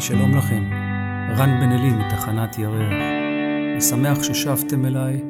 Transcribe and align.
שלום 0.00 0.36
לכם. 0.36 0.62
רן 1.38 1.60
בן 1.60 1.72
אלי 1.72 1.90
מתחנת 1.90 2.58
ירח. 2.58 2.92
אני 3.72 3.80
שמח 3.80 4.22
ששבתם 4.22 4.84
אליי. 4.84 5.22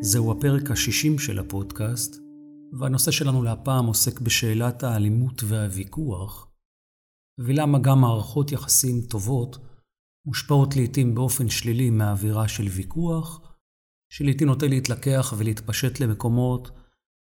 זהו 0.00 0.32
הפרק 0.32 0.70
השישים 0.70 1.18
של 1.18 1.38
הפודקאסט, 1.38 2.16
והנושא 2.80 3.10
שלנו 3.10 3.42
להפעם 3.42 3.86
עוסק 3.86 4.20
בשאלת 4.20 4.82
האלימות 4.82 5.42
והוויכוח, 5.44 6.52
ולמה 7.38 7.78
גם 7.78 8.00
מערכות 8.00 8.52
יחסים 8.52 9.00
טובות 9.10 9.58
מושפעות 10.26 10.76
לעתים 10.76 11.14
באופן 11.14 11.48
שלילי 11.48 11.90
מהאווירה 11.90 12.48
של 12.48 12.64
ויכוח, 12.64 13.56
שלעתים 14.12 14.48
נוטה 14.48 14.66
להתלקח 14.66 15.34
ולהתפשט 15.38 16.00
למקומות 16.00 16.70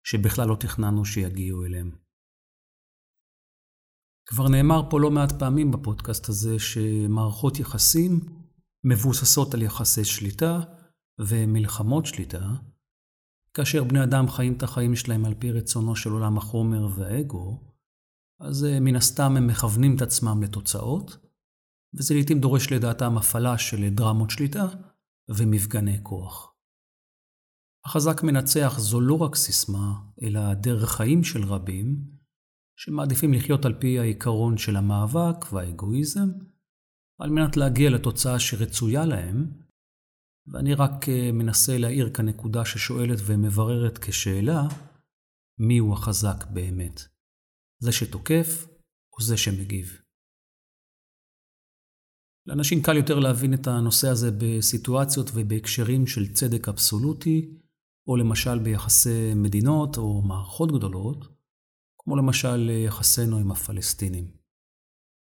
שבכלל 0.07 0.49
לא 0.49 0.57
תכננו 0.61 1.05
שיגיעו 1.05 1.65
אליהם. 1.65 2.08
כבר 4.29 4.49
נאמר 4.49 4.83
פה 4.91 5.01
לא 5.01 5.11
מעט 5.11 5.33
פעמים 5.33 5.71
בפודקאסט 5.71 6.29
הזה 6.29 6.59
שמערכות 6.59 7.59
יחסים 7.59 8.21
מבוססות 8.85 9.55
על 9.55 9.63
יחסי 9.63 10.05
שליטה 10.05 10.61
ומלחמות 11.19 12.07
שליטה, 12.07 12.55
כאשר 13.55 13.85
בני 13.85 14.05
אדם 14.05 14.29
חיים 14.29 14.57
את 14.57 14.63
החיים 14.63 14.97
שלהם 14.97 15.25
על 15.25 15.35
פי 15.35 15.53
רצונו 15.53 15.97
של 15.97 16.11
עולם 16.11 16.39
החומר 16.39 16.89
והאגו, 16.95 17.61
אז 18.41 18.65
אה, 18.65 18.81
מן 18.81 18.97
הסתם 18.97 19.37
הם 19.37 19.47
מכוונים 19.47 19.97
את 19.97 20.03
עצמם 20.03 20.43
לתוצאות, 20.43 21.17
וזה 21.95 22.15
לעיתים 22.15 22.41
דורש 22.41 22.73
לדעתם 22.73 23.19
הפעלה 23.19 23.59
של 23.59 23.89
דרמות 23.89 24.31
שליטה 24.31 24.67
ומפגני 25.29 25.99
כוח. 26.03 26.55
החזק 27.85 28.23
מנצח 28.23 28.75
זו 28.79 29.01
לא 29.01 29.19
רק 29.19 29.35
סיסמה, 29.35 30.01
אלא 30.23 30.55
דרך 30.55 30.91
חיים 30.91 31.25
של 31.25 31.45
רבים, 31.45 32.18
שמעדיפים 32.81 33.33
לחיות 33.33 33.65
על 33.65 33.75
פי 33.81 33.99
העיקרון 33.99 34.59
של 34.59 34.77
המאבק 34.77 35.53
והאגואיזם, 35.53 36.29
על 37.21 37.31
מנת 37.31 37.57
להגיע 37.57 37.91
לתוצאה 37.91 38.39
שרצויה 38.39 39.07
להם, 39.07 39.47
ואני 40.47 40.75
רק 40.75 41.09
אה, 41.09 41.33
מנסה 41.33 41.79
להעיר 41.79 42.11
כאן 42.15 42.29
נקודה 42.29 42.65
ששואלת 42.65 43.19
ומבררת 43.27 43.99
כשאלה, 43.99 44.63
הוא 45.81 45.93
החזק 45.93 46.47
באמת? 46.53 47.01
זה 47.83 47.93
שתוקף 47.93 48.67
או 49.13 49.23
זה 49.23 49.37
שמגיב? 49.37 50.01
לאנשים 52.47 52.83
קל 52.83 52.97
יותר 52.97 53.19
להבין 53.19 53.55
את 53.55 53.67
הנושא 53.67 54.09
הזה 54.09 54.31
בסיטואציות 54.39 55.31
ובהקשרים 55.35 56.07
של 56.07 56.33
צדק 56.33 56.69
אבסולוטי, 56.69 57.59
או 58.07 58.17
למשל 58.17 58.59
ביחסי 58.59 59.35
מדינות 59.35 59.97
או 59.97 60.23
מערכות 60.23 60.73
גדולות, 60.73 61.38
כמו 62.09 62.17
למשל 62.17 62.71
יחסינו 62.71 63.39
עם 63.39 63.51
הפלסטינים. 63.51 64.25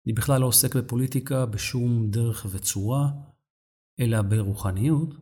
אני 0.07 0.13
בכלל 0.13 0.41
לא 0.41 0.47
עוסק 0.47 0.77
בפוליטיקה 0.77 1.47
בשום 1.47 2.11
דרך 2.11 2.47
וצורה, 2.51 3.11
אלא 4.01 4.23
ברוחניות, 4.23 5.15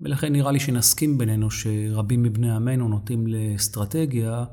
ולכן 0.00 0.32
נראה 0.32 0.52
לי 0.52 0.60
שנסכים 0.60 1.18
בינינו 1.18 1.50
שרבים 1.50 2.22
מבני 2.22 2.50
עמנו 2.50 2.88
נוטים 2.88 3.26
לאסטרטגיה 3.26 4.44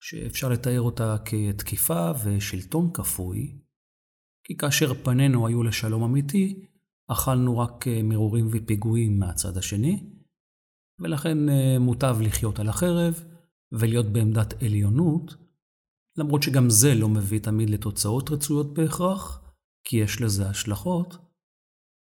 שאפשר 0.00 0.48
לתאר 0.48 0.80
אותה 0.80 1.16
כתקיפה 1.24 2.10
ושלטון 2.24 2.90
כפוי, 2.94 3.58
כי 4.46 4.56
כאשר 4.56 4.94
פנינו 4.94 5.46
היו 5.46 5.62
לשלום 5.62 6.02
אמיתי, 6.02 6.66
אכלנו 7.08 7.58
רק 7.58 7.84
מרורים 8.04 8.48
ופיגועים 8.52 9.18
מהצד 9.18 9.56
השני, 9.56 10.10
ולכן 11.00 11.48
אה, 11.48 11.78
מוטב 11.78 12.16
לחיות 12.20 12.58
על 12.58 12.68
החרב 12.68 13.24
ולהיות 13.72 14.06
בעמדת 14.06 14.62
עליונות, 14.62 15.43
למרות 16.16 16.42
שגם 16.42 16.70
זה 16.70 16.94
לא 16.94 17.08
מביא 17.08 17.38
תמיד 17.38 17.70
לתוצאות 17.70 18.30
רצויות 18.30 18.74
בהכרח, 18.74 19.40
כי 19.84 19.96
יש 19.96 20.20
לזה 20.20 20.48
השלכות, 20.48 21.16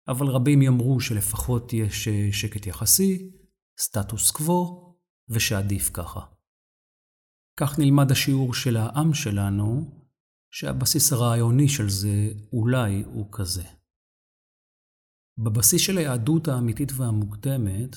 אבל 0.08 0.28
רבים 0.28 0.62
יאמרו 0.62 1.00
שלפחות 1.00 1.74
יש 1.74 2.08
אה, 2.08 2.30
שקט 2.32 2.68
יחסי, 2.68 3.32
סטטוס 3.80 4.32
קוו, 4.32 4.84
ושעדיף 5.30 5.90
ככה. 5.94 6.20
כך 7.60 7.80
נלמד 7.80 8.12
השיעור 8.12 8.54
של 8.54 8.78
העם 8.78 9.14
שלנו, 9.14 10.00
שהבסיס 10.52 11.14
הרעיוני 11.14 11.70
של 11.70 11.90
זה 11.90 12.30
אולי 12.54 13.04
הוא 13.04 13.30
כזה. 13.32 13.64
בבסיס 15.38 15.82
של 15.82 15.98
היהדות 15.98 16.48
האמיתית 16.48 16.92
והמוקדמת, 16.98 17.96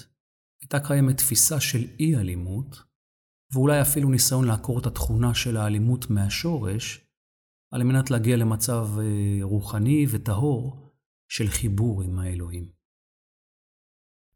הייתה 0.60 0.88
קיימת 0.88 1.16
תפיסה 1.16 1.60
של 1.60 1.84
אי-אלימות, 2.00 2.76
ואולי 3.52 3.82
אפילו 3.82 4.08
ניסיון 4.08 4.44
לעקור 4.44 4.78
את 4.78 4.86
התכונה 4.86 5.34
של 5.34 5.56
האלימות 5.56 6.10
מהשורש, 6.10 7.06
על 7.72 7.82
מנת 7.82 8.10
להגיע 8.10 8.36
למצב 8.36 8.88
אה, 8.98 9.38
רוחני 9.42 10.06
וטהור 10.10 10.92
של 11.28 11.48
חיבור 11.48 12.02
עם 12.02 12.18
האלוהים. 12.18 12.70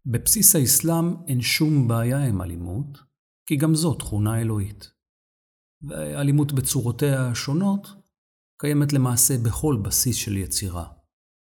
בבסיס 0.07 0.57
האסלאם 0.57 1.27
אין 1.29 1.41
שום 1.41 1.89
בעיה 1.89 2.25
עם 2.25 2.43
אלימות, 2.43 2.99
כי 3.47 3.57
גם 3.57 3.75
זו 3.75 3.95
תכונה 3.95 4.41
אלוהית. 4.41 4.93
ואלימות 5.83 6.53
בצורותיה 6.53 7.27
השונות 7.27 7.89
קיימת 8.61 8.93
למעשה 8.93 9.35
בכל 9.47 9.77
בסיס 9.85 10.17
של 10.17 10.37
יצירה. 10.37 10.93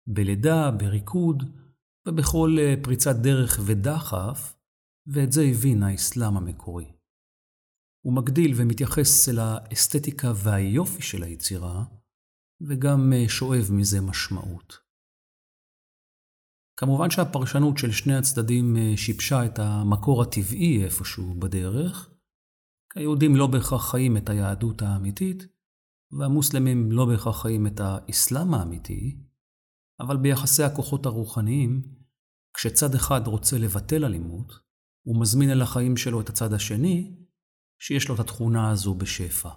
בלידה, 0.07 0.71
בריקוד 0.71 1.43
ובכל 2.07 2.55
אה, 2.59 2.73
פריצת 2.83 3.15
דרך 3.15 3.59
ודחף, 3.65 4.55
ואת 5.07 5.31
זה 5.31 5.43
הבין 5.43 5.83
האסלאם 5.83 6.37
המקורי. 6.37 6.92
הוא 8.05 8.13
מגדיל 8.13 8.53
ומתייחס 8.57 9.29
אל 9.29 9.39
האסתטיקה 9.39 10.31
והיופי 10.35 11.01
של 11.01 11.23
היצירה, 11.23 11.83
וגם 12.61 13.13
אה, 13.13 13.29
שואב 13.29 13.69
מזה 13.71 14.01
משמעות. 14.01 14.77
כמובן 16.79 17.09
שהפרשנות 17.09 17.77
של 17.77 17.91
שני 17.91 18.15
הצדדים 18.15 18.77
אה, 18.77 18.93
שיבשה 18.97 19.45
את 19.45 19.59
המקור 19.59 20.21
הטבעי 20.21 20.83
איפשהו 20.83 21.33
בדרך, 21.39 22.09
כי 22.93 22.99
היהודים 22.99 23.35
לא 23.35 23.47
בהכרח 23.47 23.91
חיים 23.91 24.17
את 24.17 24.29
היהדות 24.29 24.81
האמיתית, 24.81 25.47
והמוסלמים 26.11 26.91
לא 26.91 27.05
בהכרח 27.05 27.41
חיים 27.41 27.67
את 27.67 27.79
האסלאם 27.79 28.53
האמיתי, 28.53 29.17
אבל 29.99 30.17
ביחסי 30.17 30.63
הכוחות 30.63 31.05
הרוחניים, 31.05 31.81
כשצד 32.53 32.95
אחד 32.95 33.27
רוצה 33.27 33.57
לבטל 33.57 34.05
אלימות, 34.05 34.53
הוא 35.05 35.21
מזמין 35.21 35.49
אל 35.49 35.61
החיים 35.61 35.97
שלו 35.97 36.21
את 36.21 36.29
הצד 36.29 36.53
השני, 36.53 37.22
שיש 37.85 38.09
לו 38.09 38.15
את 38.15 38.19
התכונה 38.19 38.69
הזו 38.69 38.95
בשפע. 38.95 39.49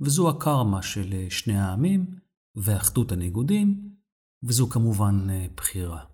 וזו 0.00 0.30
הקרמה 0.30 0.82
של 0.82 1.12
אה, 1.12 1.26
שני 1.30 1.58
העמים 1.58 2.18
ואחדות 2.56 3.12
הניגודים, 3.12 3.96
וזו 4.42 4.68
כמובן 4.68 5.30
אה, 5.30 5.46
בחירה. 5.56 6.04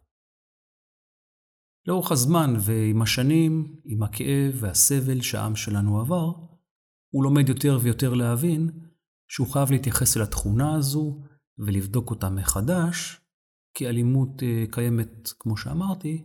לאורך 1.86 2.12
הזמן 2.12 2.54
ועם 2.60 3.02
השנים, 3.02 3.80
עם 3.84 4.02
הכאב 4.02 4.54
והסבל 4.54 5.20
שהעם 5.20 5.56
שלנו 5.56 6.00
עבר, 6.00 6.32
הוא 7.14 7.24
לומד 7.24 7.48
יותר 7.48 7.78
ויותר 7.82 8.14
להבין 8.14 8.70
שהוא 9.28 9.52
חייב 9.52 9.70
להתייחס 9.70 10.16
אל 10.16 10.22
התכונה 10.22 10.74
הזו 10.74 11.22
ולבדוק 11.58 12.10
אותה 12.10 12.30
מחדש, 12.30 13.20
כי 13.74 13.88
אלימות 13.88 14.42
אה, 14.42 14.64
קיימת, 14.70 15.28
כמו 15.38 15.56
שאמרתי, 15.56 16.24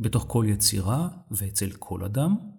בתוך 0.00 0.24
כל 0.28 0.44
יצירה 0.48 1.08
ואצל 1.30 1.70
כל 1.78 2.04
אדם, 2.04 2.55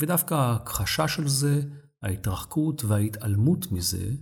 ודווקא 0.00 0.34
ההכחשה 0.34 1.08
של 1.08 1.28
זה, 1.28 1.60
ההתרחקות 2.02 2.84
וההתעלמות 2.84 3.72
מזה, 3.72 4.14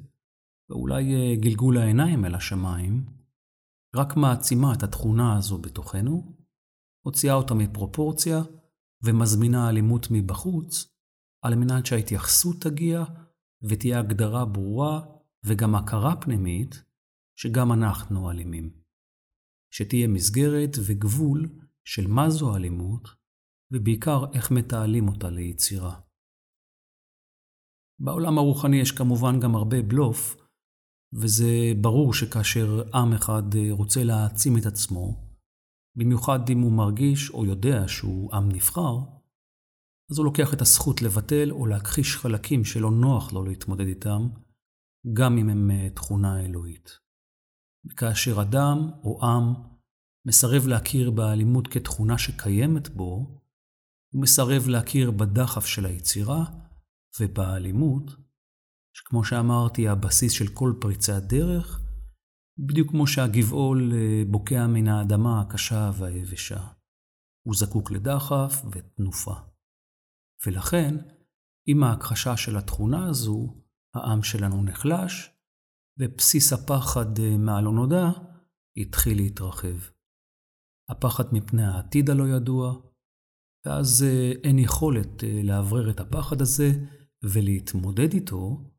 ואולי 0.70 1.14
אה, 1.14 1.36
גלגול 1.40 1.78
העיניים 1.78 2.24
אל 2.24 2.34
השמיים, 2.34 3.04
רק 3.96 4.16
מעצימה 4.16 4.72
את 4.74 4.82
התכונה 4.82 5.36
הזו 5.36 5.58
בתוכנו, 5.58 6.36
הוציאה 7.06 7.34
אותה 7.34 7.54
מפרופורציה 7.54 8.42
ומזמינה 9.02 9.68
אלימות 9.68 10.06
מבחוץ, 10.10 10.94
על 11.42 11.54
מנת 11.54 11.86
שההתייחסות 11.86 12.56
תגיע 12.60 13.04
ותהיה 13.62 13.98
הגדרה 13.98 14.44
ברורה 14.44 15.00
וגם 15.44 15.74
הכרה 15.74 16.16
פנימית 16.16 16.82
שגם 17.38 17.72
אנחנו 17.72 18.30
אלימים. 18.30 18.70
שתהיה 19.70 20.08
מסגרת 20.08 20.76
וגבול 20.86 21.48
של 21.84 22.06
מה 22.06 22.30
זו 22.30 22.56
אלימות 22.56 23.08
ובעיקר 23.74 24.24
איך 24.34 24.50
מתעלים 24.50 25.08
אותה 25.08 25.30
ליצירה. 25.30 26.00
בעולם 27.98 28.38
הרוחני 28.38 28.76
יש 28.76 28.92
כמובן 28.92 29.40
גם 29.40 29.54
הרבה 29.54 29.82
בלוף, 29.82 30.36
וזה 31.12 31.72
ברור 31.80 32.14
שכאשר 32.14 32.82
עם 32.94 33.12
אחד 33.12 33.42
רוצה 33.70 34.04
להעצים 34.04 34.58
את 34.58 34.66
עצמו, 34.66 35.24
במיוחד 35.96 36.38
אם 36.50 36.60
הוא 36.60 36.72
מרגיש 36.72 37.30
או 37.30 37.46
יודע 37.46 37.88
שהוא 37.88 38.34
עם 38.34 38.48
נבחר, 38.48 38.98
אז 40.10 40.18
הוא 40.18 40.24
לוקח 40.24 40.54
את 40.54 40.60
הזכות 40.60 41.02
לבטל 41.02 41.50
או 41.50 41.66
להכחיש 41.66 42.16
חלקים 42.16 42.64
שלא 42.64 42.90
נוח 42.90 43.32
לו 43.32 43.44
להתמודד 43.44 43.86
איתם, 43.86 44.28
גם 45.12 45.38
אם 45.38 45.48
הם 45.48 45.70
אה, 45.70 45.90
תכונה 45.90 46.44
אלוהית. 46.44 46.98
וכאשר 47.86 48.42
אדם 48.42 48.90
או 49.04 49.24
עם 49.24 49.54
מסרב 50.26 50.66
להכיר 50.66 51.10
באלימות 51.10 51.68
כתכונה 51.68 52.18
שקיימת 52.18 52.88
בו, 52.88 53.43
הוא 54.14 54.22
מסרב 54.22 54.68
להכיר 54.68 55.10
בדחף 55.10 55.66
של 55.66 55.86
היצירה 55.86 56.44
ובאלימות, 57.20 58.10
שכמו 58.96 59.24
שאמרתי, 59.24 59.88
הבסיס 59.88 60.32
של 60.32 60.48
כל 60.54 60.72
פריצת 60.80 61.22
דרך, 61.22 61.80
בדיוק 62.58 62.90
כמו 62.90 63.06
שהגבעול 63.06 63.92
אה, 63.92 64.22
בוקע 64.30 64.66
מן 64.66 64.88
האדמה 64.88 65.40
הקשה 65.40 65.90
והיבשה. 65.98 66.66
הוא 67.46 67.54
זקוק 67.54 67.90
לדחף 67.90 68.62
ותנופה. 68.72 69.34
ולכן, 70.46 70.94
עם 71.66 71.82
ההכחשה 71.82 72.36
של 72.36 72.56
התכונה 72.56 73.06
הזו, 73.06 73.62
העם 73.94 74.22
שלנו 74.22 74.62
נחלש, 74.62 75.30
ובסיס 75.98 76.52
הפחד 76.52 77.18
אה, 77.18 77.36
מהלא 77.36 77.72
נודע 77.72 78.10
התחיל 78.76 79.16
להתרחב. 79.16 79.78
הפחד 80.90 81.24
מפני 81.32 81.64
העתיד 81.64 82.10
הלא 82.10 82.24
ידוע, 82.28 82.83
ואז 83.66 84.02
אה, 84.02 84.32
אין 84.44 84.58
יכולת 84.58 85.24
אה, 85.24 85.40
לאוורר 85.42 85.90
את 85.90 86.00
הפחד 86.00 86.40
הזה 86.40 86.70
ולהתמודד 87.22 88.12
איתו. 88.12 88.70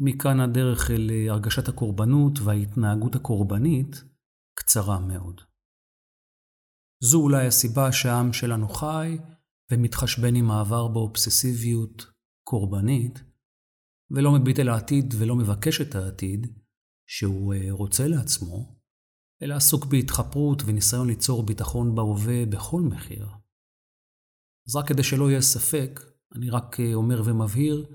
מכאן 0.00 0.40
הדרך 0.40 0.90
אל 0.90 1.10
הרגשת 1.28 1.68
הקורבנות 1.68 2.38
וההתנהגות 2.44 3.14
הקורבנית 3.14 4.04
קצרה 4.58 5.00
מאוד. 5.00 5.40
זו 7.04 7.20
אולי 7.20 7.46
הסיבה 7.46 7.92
שהעם 7.92 8.32
שלנו 8.32 8.68
חי 8.68 9.18
ומתחשבן 9.72 10.34
עם 10.34 10.50
העבר 10.50 10.88
באובססיביות 10.88 12.06
קורבנית, 12.44 13.22
ולא 14.10 14.32
מביט 14.32 14.58
אל 14.58 14.68
העתיד 14.68 15.14
ולא 15.18 15.36
מבקש 15.36 15.80
את 15.80 15.94
העתיד 15.94 16.46
שהוא 17.08 17.54
אה, 17.54 17.66
רוצה 17.70 18.08
לעצמו, 18.08 18.78
אלא 19.42 19.54
עסוק 19.54 19.84
בהתחפרות 19.84 20.62
וניסיון 20.66 21.06
ליצור 21.06 21.42
ביטחון 21.42 21.94
בהווה 21.94 22.46
בכל 22.46 22.80
מחיר. 22.80 23.28
אז 24.68 24.76
רק 24.76 24.88
כדי 24.88 25.02
שלא 25.02 25.30
יהיה 25.30 25.40
ספק, 25.40 26.00
אני 26.34 26.50
רק 26.50 26.80
אה, 26.80 26.94
אומר 26.94 27.22
ומבהיר 27.24 27.86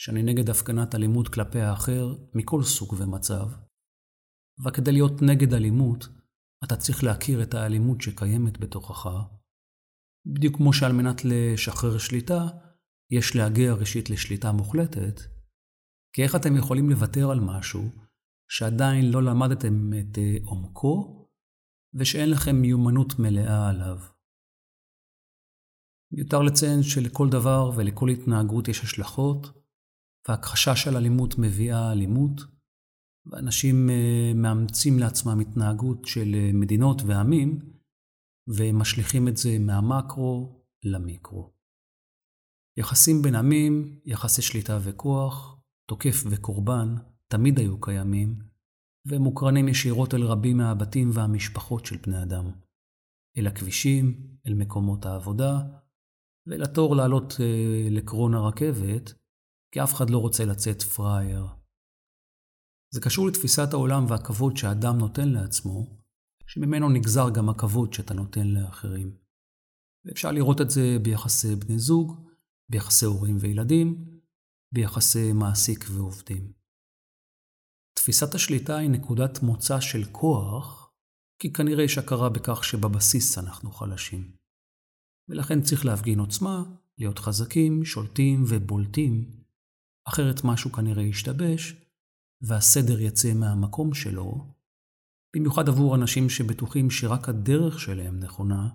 שאני 0.00 0.22
נגד 0.22 0.50
הפגנת 0.50 0.94
אלימות 0.94 1.28
כלפי 1.28 1.60
האחר 1.60 2.14
מכל 2.34 2.62
סוג 2.62 2.94
ומצב, 2.98 3.46
וכדי 4.66 4.92
להיות 4.92 5.22
נגד 5.22 5.54
אלימות, 5.54 6.08
אתה 6.64 6.76
צריך 6.76 7.04
להכיר 7.04 7.42
את 7.42 7.54
האלימות 7.54 8.00
שקיימת 8.00 8.58
בתוכך, 8.58 9.10
בדיוק 10.26 10.56
כמו 10.56 10.72
שעל 10.72 10.92
מנת 10.92 11.24
לשחרר 11.24 11.98
שליטה, 11.98 12.46
יש 13.10 13.36
להגיע 13.36 13.72
ראשית 13.72 14.10
לשליטה 14.10 14.52
מוחלטת, 14.52 15.20
כי 16.12 16.22
איך 16.22 16.36
אתם 16.36 16.56
יכולים 16.56 16.90
לוותר 16.90 17.30
על 17.30 17.40
משהו 17.40 17.82
שעדיין 18.50 19.10
לא 19.10 19.22
למדתם 19.22 19.92
את 19.92 20.18
אה, 20.18 20.36
עומקו, 20.44 21.28
ושאין 21.94 22.30
לכם 22.30 22.56
מיומנות 22.56 23.18
מלאה 23.18 23.68
עליו? 23.68 24.17
מיותר 26.12 26.42
לציין 26.42 26.82
שלכל 26.82 27.28
דבר 27.28 27.70
ולכל 27.76 28.08
התנהגות 28.08 28.68
יש 28.68 28.80
השלכות, 28.80 29.46
והכחשה 30.28 30.76
של 30.76 30.96
אלימות 30.96 31.34
מביאה 31.38 31.92
אלימות, 31.92 32.40
ואנשים 33.26 33.90
אה, 33.90 34.32
מאמצים 34.34 34.98
לעצמם 34.98 35.40
התנהגות 35.40 36.04
של 36.04 36.34
אה, 36.34 36.50
מדינות 36.54 37.02
ועמים, 37.06 37.58
ומשליכים 38.48 39.28
את 39.28 39.36
זה 39.36 39.58
מהמקרו 39.58 40.62
למיקרו. 40.84 41.52
יחסים 42.78 43.22
בין 43.22 43.34
עמים, 43.34 44.00
יחסי 44.04 44.42
שליטה 44.42 44.78
וכוח, 44.82 45.60
תוקף 45.88 46.24
וקורבן, 46.30 46.94
תמיד 47.28 47.58
היו 47.58 47.80
קיימים, 47.80 48.38
והם 49.06 49.22
מוקרנים 49.22 49.68
ישירות 49.68 50.14
אל 50.14 50.22
רבים 50.22 50.56
מהבתים 50.56 51.10
והמשפחות 51.12 51.86
של 51.86 51.96
בני 51.96 52.22
אדם. 52.22 52.50
אל 53.38 53.46
הכבישים, 53.46 54.36
אל 54.46 54.54
מקומות 54.54 55.06
העבודה, 55.06 55.60
ואל 56.48 56.62
התור 56.62 56.96
לעלות 56.96 57.34
אה, 57.40 57.88
לקרון 57.90 58.34
הרכבת, 58.34 59.12
כי 59.72 59.82
אף 59.82 59.94
אחד 59.94 60.10
לא 60.10 60.18
רוצה 60.18 60.44
לצאת 60.44 60.82
פראייר. 60.82 61.46
זה 62.94 63.00
קשור 63.00 63.26
לתפיסת 63.28 63.72
העולם 63.72 64.04
והכבוד 64.08 64.56
שאדם 64.56 64.98
נותן 64.98 65.28
לעצמו, 65.28 65.86
שממנו 66.46 66.88
נגזר 66.88 67.30
גם 67.34 67.48
הכבוד 67.48 67.92
שאתה 67.92 68.14
נותן 68.14 68.46
לאחרים. 68.46 69.16
ואפשר 70.04 70.32
לראות 70.32 70.60
את 70.60 70.70
זה 70.70 70.96
ביחסי 71.02 71.56
בני 71.56 71.78
זוג, 71.78 72.28
ביחסי 72.70 73.06
הורים 73.06 73.36
וילדים, 73.40 74.20
ביחסי 74.72 75.32
מעסיק 75.32 75.84
ועובדים. 75.92 76.52
תפיסת 77.94 78.34
השליטה 78.34 78.76
היא 78.76 78.90
נקודת 78.90 79.42
מוצא 79.42 79.80
של 79.80 80.04
כוח, 80.12 80.92
כי 81.38 81.52
כנראה 81.52 81.84
יש 81.84 81.98
הכרה 81.98 82.28
בכך 82.28 82.64
שבבסיס 82.64 83.38
אנחנו 83.38 83.72
חלשים. 83.72 84.37
ולכן 85.28 85.62
צריך 85.62 85.84
להפגין 85.84 86.18
עוצמה, 86.18 86.62
להיות 86.98 87.18
חזקים, 87.18 87.84
שולטים 87.84 88.44
ובולטים, 88.48 89.30
אחרת 90.08 90.44
משהו 90.44 90.72
כנראה 90.72 91.02
ישתבש, 91.02 91.74
והסדר 92.40 93.00
יצא 93.00 93.34
מהמקום 93.34 93.94
שלו, 93.94 94.54
במיוחד 95.36 95.68
עבור 95.68 95.94
אנשים 95.94 96.30
שבטוחים 96.30 96.90
שרק 96.90 97.28
הדרך 97.28 97.80
שלהם 97.80 98.20
נכונה, 98.20 98.68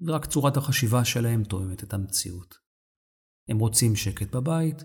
ורק 0.00 0.26
צורת 0.26 0.56
החשיבה 0.56 1.04
שלהם 1.04 1.44
תואמת 1.44 1.84
את 1.84 1.94
המציאות. 1.94 2.58
הם 3.48 3.58
רוצים 3.58 3.96
שקט 3.96 4.34
בבית, 4.34 4.82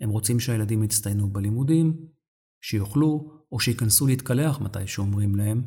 הם 0.00 0.10
רוצים 0.10 0.40
שהילדים 0.40 0.82
יצטיינו 0.82 1.30
בלימודים, 1.30 2.08
שיאכלו 2.60 3.42
או 3.52 3.60
שייכנסו 3.60 4.06
להתקלח 4.06 4.60
מתי 4.60 4.86
שאומרים 4.86 5.34
להם. 5.34 5.64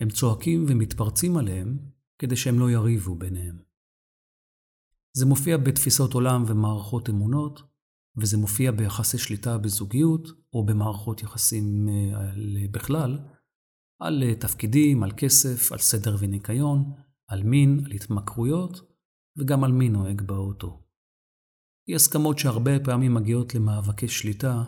הם 0.00 0.10
צועקים 0.10 0.64
ומתפרצים 0.68 1.36
עליהם 1.36 1.78
כדי 2.18 2.36
שהם 2.36 2.58
לא 2.58 2.70
יריבו 2.70 3.14
ביניהם. 3.14 3.67
זה 5.16 5.26
מופיע 5.26 5.56
בתפיסות 5.56 6.14
עולם 6.14 6.44
ומערכות 6.46 7.10
אמונות, 7.10 7.62
וזה 8.16 8.36
מופיע 8.36 8.70
ביחסי 8.72 9.18
שליטה 9.18 9.58
בזוגיות 9.58 10.28
או 10.52 10.66
במערכות 10.66 11.22
יחסים 11.22 11.88
אה, 11.88 12.32
בכלל, 12.70 13.18
על 14.00 14.22
אה, 14.22 14.34
תפקידים, 14.34 15.02
על 15.02 15.12
כסף, 15.16 15.72
על 15.72 15.78
סדר 15.78 16.16
וניקיון, 16.20 16.92
על 17.28 17.42
מין, 17.42 17.80
על 17.84 17.92
התמכרויות, 17.92 18.80
וגם 19.38 19.64
על 19.64 19.72
מי 19.72 19.88
נוהג 19.88 20.22
באוטו. 20.22 20.82
היא 21.88 21.96
הסכמות 21.96 22.38
שהרבה 22.38 22.84
פעמים 22.84 23.14
מגיעות 23.14 23.54
למאבקי 23.54 24.08
שליטה 24.08 24.64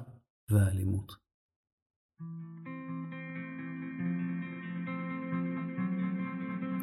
ואלימות. 0.51 1.13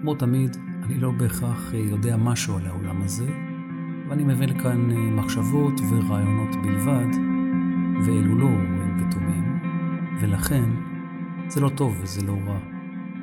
כמו 0.02 0.16
תמיד, 0.16 0.56
אני 0.84 1.00
לא 1.00 1.12
בהכרח 1.20 1.74
יודע 1.74 2.18
משהו 2.18 2.58
על 2.58 2.66
העולם 2.66 3.02
הזה, 3.02 3.47
ואני 4.10 4.24
מביא 4.24 4.48
לכאן 4.48 4.92
אה, 4.92 4.98
מחשבות 4.98 5.74
ורעיונות 5.92 6.56
בלבד, 6.56 7.08
ואלו 8.06 8.38
לא 8.38 8.46
רואים 8.46 9.08
ותומים, 9.08 9.60
ולכן 10.22 10.70
זה 11.48 11.62
לא 11.62 11.70
טוב 11.70 12.00
וזה 12.02 12.22
לא 12.26 12.34
רע. 12.48 12.60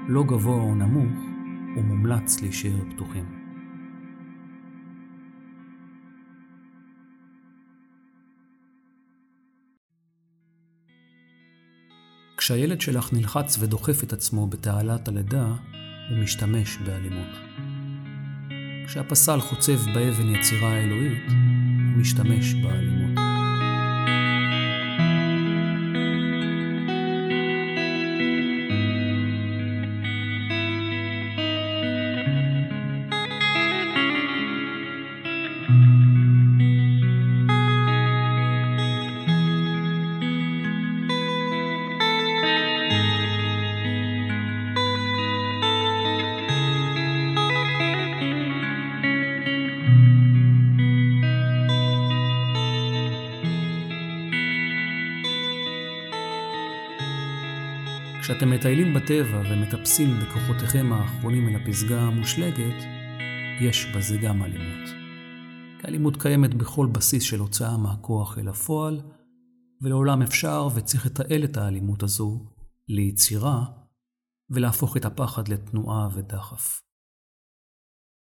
לא 0.09 0.23
גבוה 0.23 0.63
או 0.63 0.75
נמוך, 0.75 1.19
ומומלץ 1.77 2.41
להישאר 2.41 2.91
פתוחים. 2.91 3.45
כשהילד 12.37 12.81
שלך 12.81 13.13
נלחץ 13.13 13.59
ודוחף 13.61 14.05
את 14.05 14.13
עצמו 14.13 14.47
בתעלת 14.47 15.09
הלידה, 15.09 15.47
הוא 16.11 16.19
משתמש 16.19 16.77
באלימות. 16.77 17.37
כשהפסל 18.87 19.41
חוצב 19.41 19.79
באבן 19.95 20.35
יצירה 20.35 20.69
האלוהית, 20.69 21.23
הוא 21.29 22.01
משתמש 22.01 22.55
באלימות. 22.55 23.04
כשאתם 58.45 58.55
מטיילים 58.55 58.95
בטבע 58.95 59.43
ומטפסים 59.51 60.09
בכוחותיכם 60.21 60.93
האחרונים 60.93 61.49
אל 61.49 61.63
הפסגה 61.63 62.01
המושלגת, 62.01 62.85
יש 63.61 63.87
בזה 63.97 64.17
גם 64.17 64.43
אלימות. 64.43 64.89
כי 65.81 65.87
אלימות 65.89 66.23
קיימת 66.23 66.55
בכל 66.55 66.87
בסיס 66.87 67.23
של 67.23 67.41
הוצאה 67.41 67.77
מהכוח 67.77 68.39
אל 68.39 68.49
הפועל, 68.49 69.01
ולעולם 69.83 70.23
אפשר 70.23 70.69
וצריך 70.75 71.07
לתעל 71.07 71.45
את 71.45 71.57
האלימות 71.57 72.03
הזו 72.03 72.47
ליצירה 72.89 73.65
ולהפוך 74.51 74.97
את 74.97 75.05
הפחד 75.05 75.49
לתנועה 75.49 76.09
ודחף. 76.15 76.83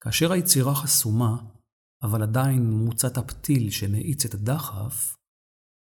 כאשר 0.00 0.32
היצירה 0.32 0.74
חסומה, 0.74 1.36
אבל 2.02 2.22
עדיין 2.22 2.70
מוצת 2.70 3.18
הפתיל 3.18 3.70
שמאיץ 3.70 4.24
את 4.24 4.34
הדחף, 4.34 5.16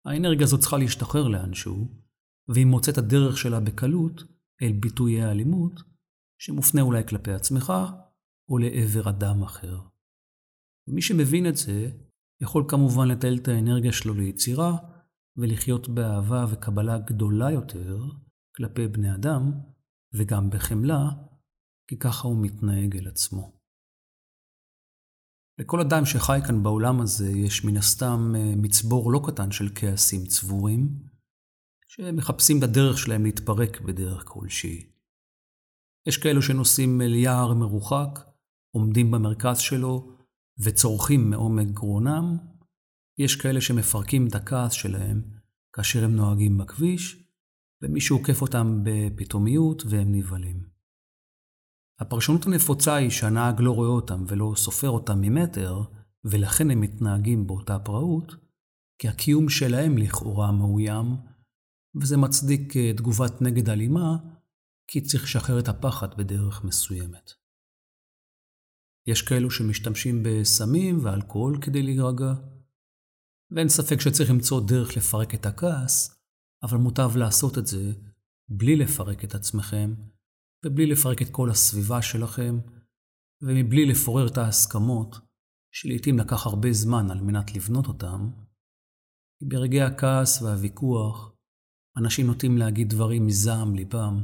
האנרגיה 0.06 0.44
הזו 0.44 0.58
צריכה 0.58 0.78
להשתחרר 0.78 1.28
לאנשהו, 1.28 2.05
והיא 2.48 2.66
מוצאת 2.66 2.98
הדרך 2.98 3.38
שלה 3.38 3.60
בקלות 3.60 4.24
אל 4.62 4.72
ביטויי 4.72 5.22
האלימות, 5.22 5.82
שמופנה 6.42 6.82
אולי 6.82 7.08
כלפי 7.08 7.32
עצמך 7.32 7.74
או 8.50 8.58
לעבר 8.58 9.10
אדם 9.10 9.44
אחר. 9.44 9.80
ומי 10.88 11.02
שמבין 11.02 11.48
את 11.48 11.58
זה, 11.58 11.92
יכול 12.42 12.66
כמובן 12.68 13.08
לטייל 13.08 13.38
את 13.42 13.48
האנרגיה 13.48 13.92
שלו 13.92 14.14
ליצירה 14.14 14.78
ולחיות 15.38 15.90
באהבה 15.90 16.46
וקבלה 16.52 16.98
גדולה 16.98 17.52
יותר 17.52 18.00
כלפי 18.56 18.88
בני 18.88 19.16
אדם, 19.16 19.52
וגם 20.14 20.50
בחמלה, 20.50 21.10
כי 21.88 22.00
ככה 22.00 22.28
הוא 22.28 22.42
מתנהג 22.42 22.98
אל 22.98 23.08
עצמו. 23.08 23.60
לכל 25.60 25.82
אדם 25.82 26.06
שחי 26.06 26.40
כאן 26.48 26.64
בעולם 26.64 27.02
הזה 27.02 27.30
יש 27.30 27.66
מן 27.66 27.78
הסתם 27.78 28.34
אה, 28.36 28.54
מצבור 28.58 29.12
לא 29.12 29.22
קטן 29.28 29.52
של 29.52 29.70
כעסים 29.76 30.26
צבורים, 30.26 31.00
שמחפשים 31.96 32.60
בדרך 32.60 32.98
שלהם 32.98 33.24
להתפרק 33.24 33.82
בדרך 33.82 34.24
כלשהי. 34.28 34.90
יש 36.08 36.18
כאלו 36.18 36.42
שנוסעים 36.42 37.02
אל 37.02 37.14
יער 37.14 37.54
מרוחק, 37.54 38.20
עומדים 38.76 39.12
במרכז 39.12 39.58
שלו 39.58 40.18
וצורכים 40.60 41.30
מעומק 41.30 41.68
גרונם. 41.68 42.38
יש 43.18 43.36
כאלה 43.36 43.62
שמפרקים 43.62 44.28
את 44.28 44.36
הכעס 44.36 44.72
שלהם 44.72 45.22
כאשר 45.74 46.04
הם 46.04 46.16
נוהגים 46.16 46.58
בכביש, 46.58 47.30
ומישהו 47.82 48.18
עוקף 48.18 48.42
אותם 48.42 48.84
בפתאומיות 48.84 49.84
והם 49.86 50.16
נבהלים. 50.16 50.64
הפרשנות 52.00 52.46
הנפוצה 52.46 52.96
היא 52.96 53.10
שהנהג 53.10 53.62
לא 53.62 53.72
רואה 53.72 53.90
אותם 53.90 54.24
ולא 54.28 54.54
סופר 54.56 54.90
אותם 54.90 55.22
ממטר, 55.22 55.82
ולכן 56.24 56.72
הם 56.72 56.82
מתנהגים 56.82 57.48
באותה 57.48 57.80
פראות, 57.80 58.36
כי 59.02 59.08
הקיום 59.08 59.50
שלהם 59.50 59.98
לכאורה 59.98 60.52
מאוים, 60.52 61.35
וזה 62.02 62.18
מצדיק 62.18 62.78
אה, 62.78 62.94
תגובת 62.98 63.42
נגד 63.42 63.70
אלימה, 63.70 64.18
כי 64.88 65.02
צריך 65.02 65.24
לשחרר 65.24 65.60
את 65.60 65.68
הפחד 65.68 66.18
בדרך 66.18 66.64
מסוימת. 66.64 67.32
יש 69.08 69.22
כאלו 69.22 69.52
שמשתמשים 69.52 70.24
בסמים 70.26 71.06
ואלכוהול 71.06 71.62
כדי 71.62 71.84
להירגע, 71.84 72.34
ואין 73.52 73.70
ספק 73.70 74.00
שצריך 74.00 74.30
למצוא 74.30 74.68
דרך 74.68 74.98
לפרק 74.98 75.36
את 75.36 75.46
הכעס, 75.46 76.22
אבל 76.64 76.78
מוטב 76.78 77.12
לעשות 77.16 77.58
את 77.58 77.68
זה 77.68 77.94
בלי 78.50 78.76
לפרק 78.76 79.24
את 79.24 79.36
עצמכם, 79.36 79.94
ובלי 80.66 80.86
לפרק 80.86 81.22
את 81.22 81.30
כל 81.32 81.50
הסביבה 81.50 82.02
שלכם, 82.02 82.60
ומבלי 83.42 83.86
לפורר 83.86 84.28
את 84.28 84.38
ההסכמות, 84.38 85.16
שלעיתים 85.72 86.20
לקח 86.20 86.46
הרבה 86.46 86.72
זמן 86.72 87.12
על 87.12 87.22
מנת 87.22 87.56
לבנות 87.56 87.88
אותם, 87.88 88.30
כי 89.40 89.46
ברגעי 89.46 89.82
הכעס 89.82 90.42
והוויכוח, 90.42 91.35
אנשים 91.98 92.28
נוטים 92.28 92.58
להגיד 92.58 92.90
דברים 92.90 93.28
מזעם 93.28 93.76
ליבם, 93.76 94.24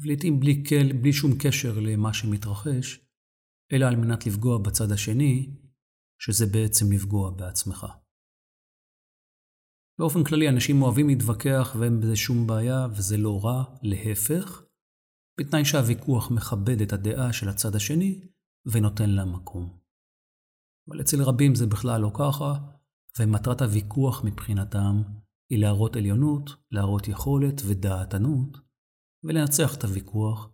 ולעיתים 0.00 0.40
בלי, 0.40 0.62
בלי 1.02 1.12
שום 1.12 1.30
קשר 1.42 1.78
למה 1.80 2.14
שמתרחש, 2.14 3.00
אלא 3.72 3.86
על 3.86 3.96
מנת 3.96 4.26
לפגוע 4.26 4.58
בצד 4.58 4.92
השני, 4.92 5.56
שזה 6.20 6.46
בעצם 6.46 6.92
לפגוע 6.92 7.30
בעצמך. 7.30 7.86
באופן 9.98 10.24
כללי, 10.24 10.48
אנשים 10.48 10.82
אוהבים 10.82 11.08
להתווכח 11.08 11.76
ואין 11.78 12.00
בזה 12.00 12.16
שום 12.16 12.46
בעיה, 12.46 12.86
וזה 12.96 13.16
לא 13.16 13.40
רע, 13.44 13.64
להפך, 13.82 14.62
בתנאי 15.40 15.64
שהוויכוח 15.64 16.30
מכבד 16.30 16.80
את 16.80 16.92
הדעה 16.92 17.32
של 17.32 17.48
הצד 17.48 17.74
השני 17.74 18.28
ונותן 18.72 19.10
לה 19.10 19.24
מקום. 19.24 19.78
אבל 20.88 21.00
אצל 21.00 21.22
רבים 21.22 21.54
זה 21.54 21.66
בכלל 21.66 22.00
לא 22.00 22.10
ככה, 22.14 22.54
ומטרת 23.18 23.62
הוויכוח 23.62 24.24
מבחינתם 24.24 25.02
היא 25.50 25.58
להראות 25.58 25.96
עליונות, 25.96 26.50
להראות 26.70 27.08
יכולת 27.08 27.62
ודעתנות, 27.66 28.58
ולנצח 29.24 29.76
את 29.78 29.84
הוויכוח 29.84 30.50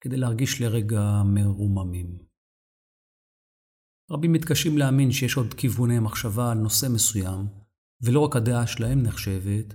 כדי 0.00 0.16
להרגיש 0.16 0.60
לרגע 0.60 1.22
מרוממים. 1.34 2.18
רבים 4.10 4.32
מתקשים 4.32 4.78
להאמין 4.78 5.12
שיש 5.12 5.36
עוד 5.36 5.54
כיווני 5.54 5.98
מחשבה 5.98 6.52
על 6.52 6.58
נושא 6.58 6.86
מסוים, 6.94 7.46
ולא 8.02 8.20
רק 8.20 8.36
הדעה 8.36 8.66
שלהם 8.66 9.02
נחשבת, 9.02 9.74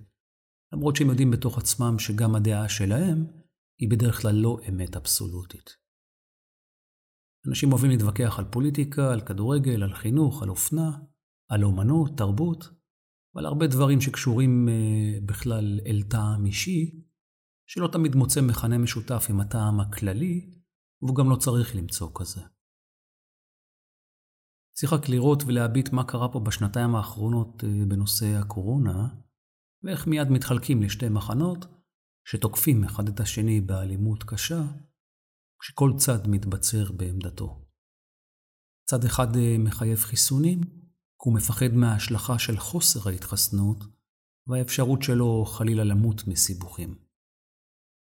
למרות 0.74 0.96
שהם 0.96 1.10
יודעים 1.10 1.32
בתוך 1.32 1.58
עצמם 1.58 2.00
שגם 2.00 2.36
הדעה 2.36 2.70
שלהם 2.70 3.26
היא 3.80 3.90
בדרך 3.90 4.22
כלל 4.22 4.36
לא 4.36 4.58
אמת 4.70 4.96
אבסולוטית. 4.96 5.78
אנשים 7.48 7.72
אוהבים 7.72 7.90
להתווכח 7.90 8.40
על 8.40 8.46
פוליטיקה, 8.52 9.14
על 9.14 9.22
כדורגל, 9.22 9.84
על 9.84 9.94
חינוך, 9.94 10.44
על 10.44 10.50
אופנה, 10.50 10.92
על 11.52 11.64
אומנות, 11.64 12.18
תרבות, 12.18 12.70
ועל 13.36 13.46
הרבה 13.46 13.68
דברים 13.68 14.02
שקשורים 14.02 14.68
uh, 14.68 15.26
בכלל 15.26 15.80
אל 15.86 16.04
טעם 16.10 16.46
אישי, 16.46 17.04
שלא 17.70 17.88
תמיד 17.88 18.16
מוצא 18.16 18.42
מכנה 18.42 18.78
משותף 18.78 19.28
עם 19.30 19.40
הטעם 19.40 19.80
הכללי, 19.80 20.52
והוא 21.02 21.16
גם 21.16 21.30
לא 21.30 21.36
צריך 21.36 21.76
למצוא 21.76 22.12
כזה. 22.16 22.42
צריך 24.76 24.94
רק 24.94 25.10
לראות 25.10 25.44
ולהביט 25.44 25.90
מה 25.90 26.04
קרה 26.04 26.32
פה 26.32 26.40
בשנתיים 26.40 26.96
האחרונות 26.96 27.64
uh, 27.64 27.66
בנושא 27.88 28.26
הקורונה, 28.26 29.08
ואיך 29.84 30.08
מיד 30.08 30.28
מתחלקים 30.30 30.82
לשתי 30.82 31.10
מחנות, 31.10 31.66
שתוקפים 32.28 32.84
אחד 32.84 33.08
את 33.08 33.20
השני 33.20 33.62
באלימות 33.62 34.24
קשה, 34.24 34.62
כשכל 35.60 35.92
צד 35.98 36.28
מתבצר 36.28 36.92
בעמדתו. 36.92 37.66
צד 38.90 39.06
אחד 39.06 39.36
אה, 39.36 39.56
מחייב 39.60 39.98
חיסונים, 39.98 40.62
הוא 41.26 41.34
מפחד 41.36 41.74
מההשלכה 41.74 42.40
של 42.40 42.58
חוסר 42.58 43.10
ההתחסנות 43.10 43.84
והאפשרות 44.48 45.04
שלו 45.04 45.46
חלילה 45.46 45.84
למות 45.84 46.28
מסיבוכים. 46.28 46.96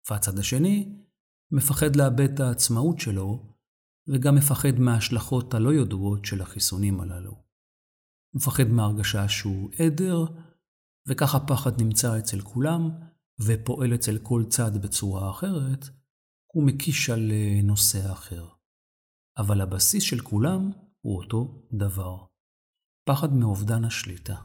והצד 0.09 0.39
השני 0.39 0.95
מפחד 1.51 1.95
לאבד 1.95 2.33
את 2.33 2.39
העצמאות 2.39 2.99
שלו, 2.99 3.53
וגם 4.07 4.35
מפחד 4.35 4.79
מההשלכות 4.79 5.53
הלא 5.53 5.73
ידועות 5.73 6.25
של 6.25 6.41
החיסונים 6.41 6.99
הללו. 6.99 7.31
הוא 7.31 8.41
מפחד 8.41 8.63
מהרגשה 8.63 9.29
שהוא 9.29 9.71
עדר, 9.79 10.25
וכך 11.07 11.35
הפחד 11.35 11.81
נמצא 11.81 12.19
אצל 12.19 12.41
כולם, 12.41 12.89
ופועל 13.39 13.95
אצל 13.95 14.17
כל 14.23 14.43
צד 14.49 14.77
בצורה 14.77 15.31
אחרת, 15.31 15.85
הוא 16.53 16.67
מקיש 16.67 17.09
על 17.09 17.31
אה, 17.31 17.59
נושא 17.63 18.11
אחר. 18.11 18.47
אבל 19.37 19.61
הבסיס 19.61 20.03
של 20.03 20.19
כולם 20.19 20.71
הוא 21.01 21.17
אותו 21.17 21.67
דבר. 21.73 22.26
פחד 23.07 23.33
מאובדן 23.33 23.85
השליטה. 23.85 24.35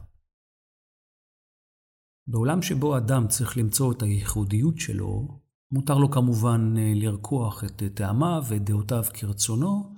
בעולם 2.27 2.61
שבו 2.61 2.97
אדם 2.97 3.27
צריך 3.27 3.57
למצוא 3.57 3.93
את 3.93 4.01
הייחודיות 4.01 4.77
שלו, 4.77 5.41
מותר 5.71 5.97
לו 5.97 6.11
כמובן 6.11 6.73
אה, 6.77 6.91
לרקוח 6.95 7.63
את 7.63 7.83
טעמיו 7.95 8.43
ואת 8.49 8.63
דעותיו 8.63 9.03
כרצונו, 9.13 9.95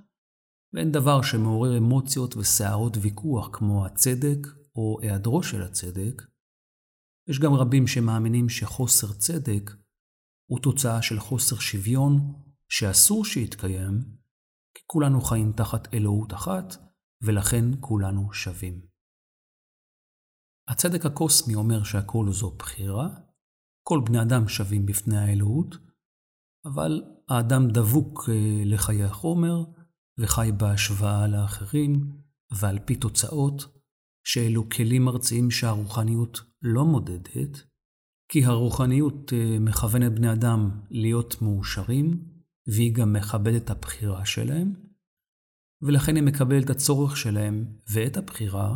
ואין 0.74 0.91
דבר 0.91 1.22
שמעורר 1.22 1.77
אמוציות 1.77 2.36
וסערות 2.38 2.98
ויכוח 3.01 3.50
כמו 3.53 3.86
הצדק 3.86 4.48
או 4.75 4.98
היעדרו 5.01 5.43
של 5.43 5.62
הצדק, 5.62 6.22
יש 7.29 7.39
גם 7.39 7.53
רבים 7.53 7.88
שמאמינים 7.88 8.50
שחוסר 8.50 9.13
צדק 9.13 9.72
הוא 10.50 10.60
תוצאה 10.60 11.01
של 11.01 11.19
חוסר 11.19 11.55
שוויון 11.55 12.34
שאסור 12.69 13.25
שיתקיים, 13.25 14.00
כי 14.74 14.84
כולנו 14.86 15.22
חיים 15.22 15.51
תחת 15.51 15.93
אלוהות 15.93 16.34
אחת, 16.34 16.84
ולכן 17.22 17.65
כולנו 17.79 18.34
שווים. 18.34 18.81
הצדק 20.67 21.05
הקוסמי 21.05 21.55
אומר 21.55 21.84
שהכל 21.84 22.31
זו 22.31 22.51
בחירה, 22.51 23.10
כל 23.88 24.01
בני 24.05 24.22
אדם 24.22 24.48
שווים 24.48 24.86
בפני 24.86 25.17
האלוהות, 25.17 25.75
אבל 26.65 27.03
האדם 27.29 27.67
דבוק 27.67 28.29
אה, 28.29 28.62
לחיי 28.65 29.03
החומר 29.03 29.63
וחי 30.19 30.51
בהשוואה 30.57 31.27
לאחרים 31.27 32.12
ועל 32.60 32.79
פי 32.86 32.95
תוצאות 32.95 33.62
שאלו 34.25 34.69
כלים 34.69 35.07
ארציים 35.07 35.51
שהרוחניות 35.51 36.39
לא 36.62 36.86
מודדת, 36.86 37.63
כי 38.31 38.45
הרוחניות 38.45 39.34
אה, 39.34 39.60
מכוונת 39.60 40.12
בני 40.12 40.31
אדם 40.34 40.81
להיות 40.89 41.41
מאושרים, 41.41 42.36
והיא 42.67 42.95
גם 42.95 43.13
מכבדת 43.13 43.63
את 43.63 43.69
הבחירה 43.69 44.25
שלהם, 44.25 44.74
ולכן 45.85 46.15
היא 46.15 46.23
מקבלת 46.23 46.65
את 46.65 46.69
הצורך 46.69 47.17
שלהם 47.17 47.65
ואת 47.89 48.17
הבחירה 48.17 48.75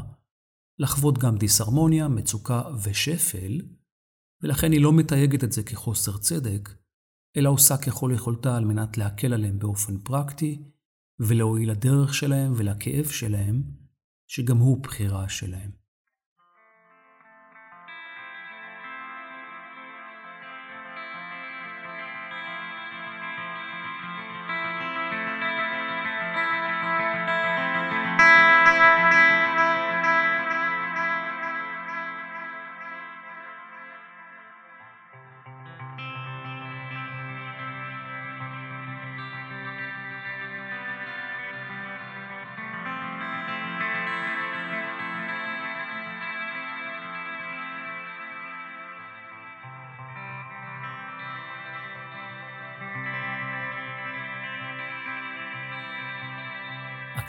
לחוות 0.79 1.17
גם 1.17 1.37
דיסהרמוניה, 1.37 2.07
מצוקה 2.07 2.61
ושפל, 2.83 3.61
ולכן 4.43 4.71
היא 4.71 4.81
לא 4.81 4.93
מתייגת 4.93 5.43
את 5.43 5.51
זה 5.51 5.63
כחוסר 5.63 6.17
צדק, 6.17 6.69
אלא 7.37 7.49
עושה 7.49 7.77
ככל 7.77 8.11
יכולתה 8.15 8.57
על 8.57 8.65
מנת 8.65 8.97
להקל 8.97 9.33
עליהם 9.33 9.59
באופן 9.59 9.97
פרקטי, 9.97 10.63
ולהועיל 11.19 11.71
לדרך 11.71 12.13
שלהם 12.13 12.53
ולכאב 12.55 13.05
שלהם, 13.05 13.63
שגם 14.27 14.57
הוא 14.57 14.83
בחירה 14.83 15.29
שלהם. 15.29 15.78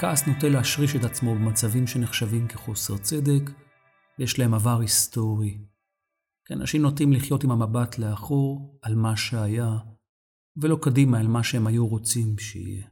הכעס 0.00 0.26
נוטה 0.26 0.48
להשריש 0.48 0.96
את 0.96 1.04
עצמו 1.04 1.34
במצבים 1.34 1.86
שנחשבים 1.86 2.48
כחוסר 2.48 2.98
צדק, 2.98 3.50
ויש 4.18 4.38
להם 4.38 4.54
עבר 4.54 4.80
היסטורי. 4.80 5.58
כי 6.46 6.54
אנשים 6.54 6.82
נוטים 6.82 7.12
לחיות 7.12 7.44
עם 7.44 7.50
המבט 7.50 7.98
לאחור 7.98 8.78
על 8.82 8.94
מה 8.94 9.16
שהיה, 9.16 9.78
ולא 10.56 10.78
קדימה 10.82 11.20
אל 11.20 11.26
מה 11.26 11.44
שהם 11.44 11.66
היו 11.66 11.86
רוצים 11.86 12.38
שיהיה. 12.38 12.86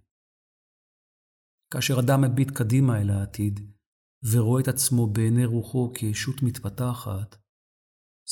כאשר 1.72 1.94
אדם 2.00 2.20
מביט 2.20 2.50
קדימה 2.50 3.00
אל 3.00 3.10
העתיד, 3.10 3.60
ורואה 4.32 4.62
את 4.62 4.68
עצמו 4.68 5.06
בעיני 5.06 5.44
רוחו 5.44 5.92
כישות 5.94 6.42
מתפתחת, 6.42 7.36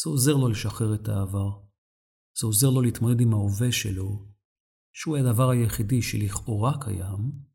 זה 0.02 0.10
עוזר 0.10 0.34
לו 0.34 0.48
לשחרר 0.48 0.94
את 0.94 1.08
העבר. 1.08 1.50
זה 2.40 2.46
עוזר 2.46 2.70
לו 2.70 2.82
להתמודד 2.82 3.20
עם 3.20 3.32
ההווה 3.32 3.72
שלו, 3.72 4.28
שהוא 4.92 5.16
הדבר 5.16 5.50
היחידי 5.50 6.02
שלכאורה 6.02 6.80
קיים, 6.80 7.45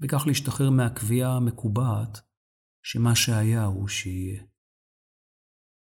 וכך 0.00 0.26
להשתחרר 0.26 0.70
מהקביעה 0.70 1.36
המקובעת 1.36 2.20
שמה 2.82 3.14
שהיה 3.14 3.64
הוא 3.64 3.88
שיהיה. 3.88 4.42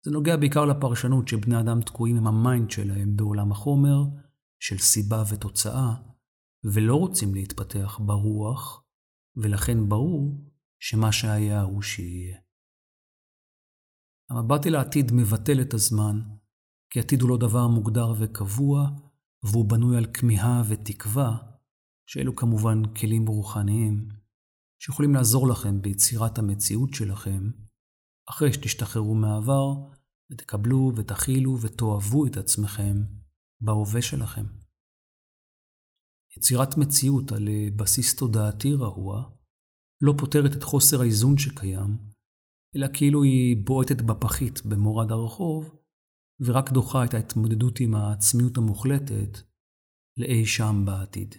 זה 0.05 0.11
נוגע 0.11 0.37
בעיקר 0.37 0.65
לפרשנות 0.65 1.27
שבני 1.27 1.59
אדם 1.59 1.81
תקועים 1.81 2.17
עם 2.17 2.27
ה 2.27 2.36
mind 2.36 2.71
שלהם 2.71 3.15
בעולם 3.15 3.51
החומר, 3.51 4.03
של 4.59 4.77
סיבה 4.77 5.23
ותוצאה, 5.29 5.95
ולא 6.63 6.95
רוצים 6.95 7.33
להתפתח 7.33 7.99
ברוח, 8.05 8.83
ולכן 9.35 9.89
ברור 9.89 10.51
שמה 10.79 11.11
שהיה 11.11 11.61
הוא 11.61 11.81
שיהיה. 11.81 12.37
המבט 14.29 14.67
אל 14.67 14.75
העתיד 14.75 15.11
מבטל 15.13 15.61
את 15.61 15.73
הזמן, 15.73 16.21
כי 16.89 16.99
עתיד 16.99 17.21
הוא 17.21 17.29
לא 17.29 17.37
דבר 17.37 17.67
מוגדר 17.67 18.13
וקבוע, 18.19 18.89
והוא 19.43 19.69
בנוי 19.69 19.97
על 19.97 20.05
כמיהה 20.13 20.63
ותקווה, 20.69 21.52
שאלו 22.05 22.35
כמובן 22.35 22.93
כלים 22.93 23.27
רוחניים, 23.27 24.09
שיכולים 24.79 25.13
לעזור 25.13 25.47
לכם 25.47 25.81
ביצירת 25.81 26.37
המציאות 26.37 26.93
שלכם, 26.93 27.51
אחרי 28.29 28.53
שתשתחררו 28.53 29.15
מהעבר, 29.15 29.73
ותקבלו 30.31 30.91
ותכילו 30.95 31.61
ותאהבו 31.61 32.25
את 32.25 32.37
עצמכם 32.37 32.95
בהווה 33.61 34.01
שלכם. 34.01 34.45
יצירת 36.37 36.77
מציאות 36.77 37.31
על 37.31 37.47
בסיס 37.75 38.15
תודעתי 38.15 38.73
רעוע 38.73 39.29
לא 40.01 40.13
פותרת 40.17 40.57
את 40.57 40.63
חוסר 40.63 41.01
האיזון 41.01 41.37
שקיים, 41.37 41.97
אלא 42.75 42.87
כאילו 42.93 43.23
היא 43.23 43.65
בועטת 43.65 44.01
בפחית 44.01 44.65
במורד 44.65 45.11
הרחוב, 45.11 45.75
ורק 46.45 46.69
דוחה 46.71 47.05
את 47.05 47.13
ההתמודדות 47.13 47.79
עם 47.79 47.95
העצמיות 47.95 48.57
המוחלטת 48.57 49.37
לאי 50.17 50.45
שם 50.45 50.83
בעתיד. 50.85 51.35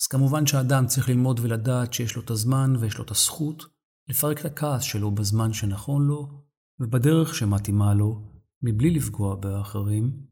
אז 0.00 0.06
כמובן 0.06 0.46
שהאדם 0.46 0.86
צריך 0.86 1.08
ללמוד 1.08 1.40
ולדעת 1.40 1.92
שיש 1.92 2.16
לו 2.16 2.22
את 2.22 2.30
הזמן 2.30 2.76
ויש 2.80 2.98
לו 2.98 3.04
את 3.04 3.10
הזכות 3.10 3.62
לפרק 4.08 4.40
את 4.40 4.44
הכעס 4.44 4.82
שלו 4.82 5.10
בזמן 5.10 5.52
שנכון 5.52 6.06
לו 6.06 6.46
ובדרך 6.80 7.34
שמתאימה 7.34 7.94
לו, 7.94 8.32
מבלי 8.62 8.90
לפגוע 8.90 9.36
באחרים. 9.36 10.26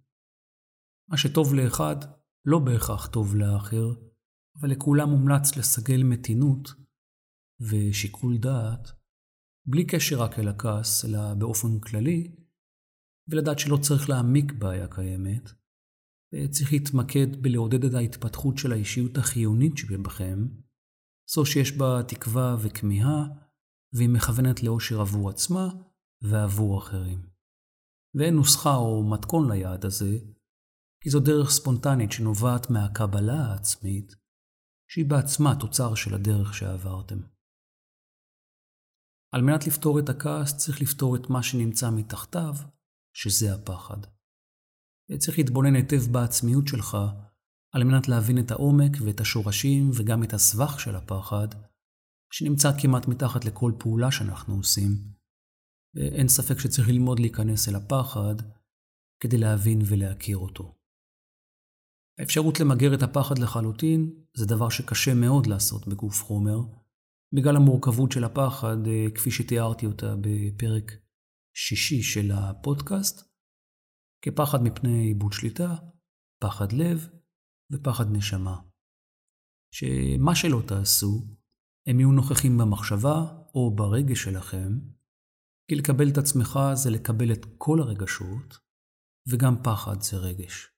מה 1.09 1.17
שטוב 1.17 1.55
לאחד 1.55 1.97
לא 2.45 2.59
בהכרח 2.59 3.07
טוב 3.07 3.35
לאחר, 3.37 3.95
אבל 4.61 4.71
לכולם 4.71 5.11
מומלץ 5.11 5.57
לסגל 5.57 6.03
מתינות 6.03 6.69
ושיקול 7.61 8.39
דעת, 8.39 8.89
בלי 9.67 9.87
קשר 9.87 10.23
רק 10.23 10.39
אל 10.39 10.49
הכעס, 10.49 11.05
אלא 11.05 11.35
באופן 11.35 11.81
כללי, 11.81 12.35
ולדעת 13.29 13.59
שלא 13.59 13.77
צריך 13.77 14.09
להעמיק 14.09 14.53
בעיה 14.53 14.89
קיימת, 14.89 15.51
וצריך 16.35 16.73
להתמקד 16.73 17.43
בלעודד 17.43 17.85
את 17.85 17.95
ההתפתחות 17.95 18.59
של 18.59 18.73
האישיות 18.73 19.19
החיונית 19.19 19.77
שבכם, 19.77 20.39
זו 21.35 21.47
שיש 21.47 21.73
בה 21.79 22.03
תקווה 22.09 22.57
וכמיהה, 22.63 23.25
והיא 23.93 24.09
מכוונת 24.09 24.63
לאושר 24.63 25.01
עבור 25.01 25.31
עצמה 25.31 25.69
ועבור 26.23 26.79
אחרים. 26.79 27.27
ואין 28.15 28.35
נוסחה 28.35 28.75
או 28.77 29.11
מתכון 29.11 29.53
ליעד 29.53 29.85
הזה, 29.85 30.19
כי 31.01 31.11
זו 31.11 31.21
דרך 31.21 31.51
ספונטנית 31.51 32.13
שנובעת 32.13 32.71
מהקבלה 32.71 33.47
העצמית, 33.47 34.15
שהיא 34.91 35.11
בעצמה 35.11 35.61
תוצר 35.61 35.95
של 35.95 36.15
הדרך 36.15 36.55
שעברתם. 36.55 37.19
על 39.35 39.43
מנת 39.43 39.67
לפתור 39.67 39.99
את 39.99 40.09
הכעס 40.09 40.57
צריך 40.57 40.83
לפתור 40.83 41.17
את 41.17 41.31
מה 41.31 41.43
שנמצא 41.43 41.91
מתחתיו, 41.91 42.55
שזה 43.17 43.55
הפחד. 43.55 44.14
צריך 45.19 45.39
להתבונן 45.39 45.75
היטב 45.75 46.13
בעצמיות 46.13 46.69
שלך, 46.69 46.97
על 47.75 47.85
מנת 47.85 48.09
להבין 48.09 48.39
את 48.39 48.51
העומק 48.51 48.93
ואת 49.05 49.21
השורשים 49.21 49.91
וגם 49.95 50.23
את 50.23 50.33
הסבך 50.33 50.81
של 50.81 50.97
הפחד, 50.97 51.49
שנמצא 52.33 52.71
כמעט 52.83 53.09
מתחת 53.09 53.45
לכל 53.45 53.73
פעולה 53.79 54.11
שאנחנו 54.11 54.55
עושים. 54.55 54.91
ואין 55.95 56.29
ספק 56.29 56.59
שצריך 56.59 56.89
ללמוד 56.89 57.21
להיכנס 57.21 57.69
אל 57.69 57.75
הפחד 57.75 58.35
כדי 59.21 59.39
להבין 59.39 59.79
ולהכיר 59.89 60.39
אותו. 60.39 60.75
האפשרות 62.19 62.61
למגר 62.61 62.95
את 62.95 63.03
הפחד 63.03 63.39
לחלוטין 63.39 64.25
זה 64.37 64.47
דבר 64.47 64.69
שקשה 64.69 65.15
מאוד 65.15 65.47
לעשות 65.47 65.89
בגוף 65.89 66.23
חומר, 66.23 66.59
בגלל 67.35 67.57
המורכבות 67.57 68.13
של 68.13 68.25
הפחד, 68.25 68.77
אה, 68.87 69.07
כפי 69.15 69.31
שתיארתי 69.31 69.87
אותה 69.87 70.15
בפרק 70.21 70.93
שישי 71.57 72.03
של 72.03 72.31
הפודקאסט, 72.35 73.34
כפחד 74.25 74.59
מפני 74.63 75.09
איבוד 75.09 75.33
שליטה, 75.33 75.75
פחד 76.43 76.73
לב 76.73 77.09
ופחד 77.73 78.05
נשמה. 78.13 78.61
שמה 79.75 80.35
שלא 80.35 80.63
תעשו, 80.69 81.27
הם 81.89 82.01
יהיו 82.01 82.13
נוכחים 82.13 82.59
במחשבה 82.59 83.45
או 83.55 83.77
ברגש 83.77 84.25
שלכם, 84.25 84.79
כי 85.69 85.75
לקבל 85.75 86.09
את 86.13 86.19
עצמך 86.19 86.59
זה 86.75 86.91
לקבל 86.91 87.33
את 87.33 87.47
כל 87.59 87.81
הרגשות, 87.81 88.59
וגם 89.29 89.55
פחד 89.65 90.01
זה 90.01 90.17
רגש. 90.17 90.69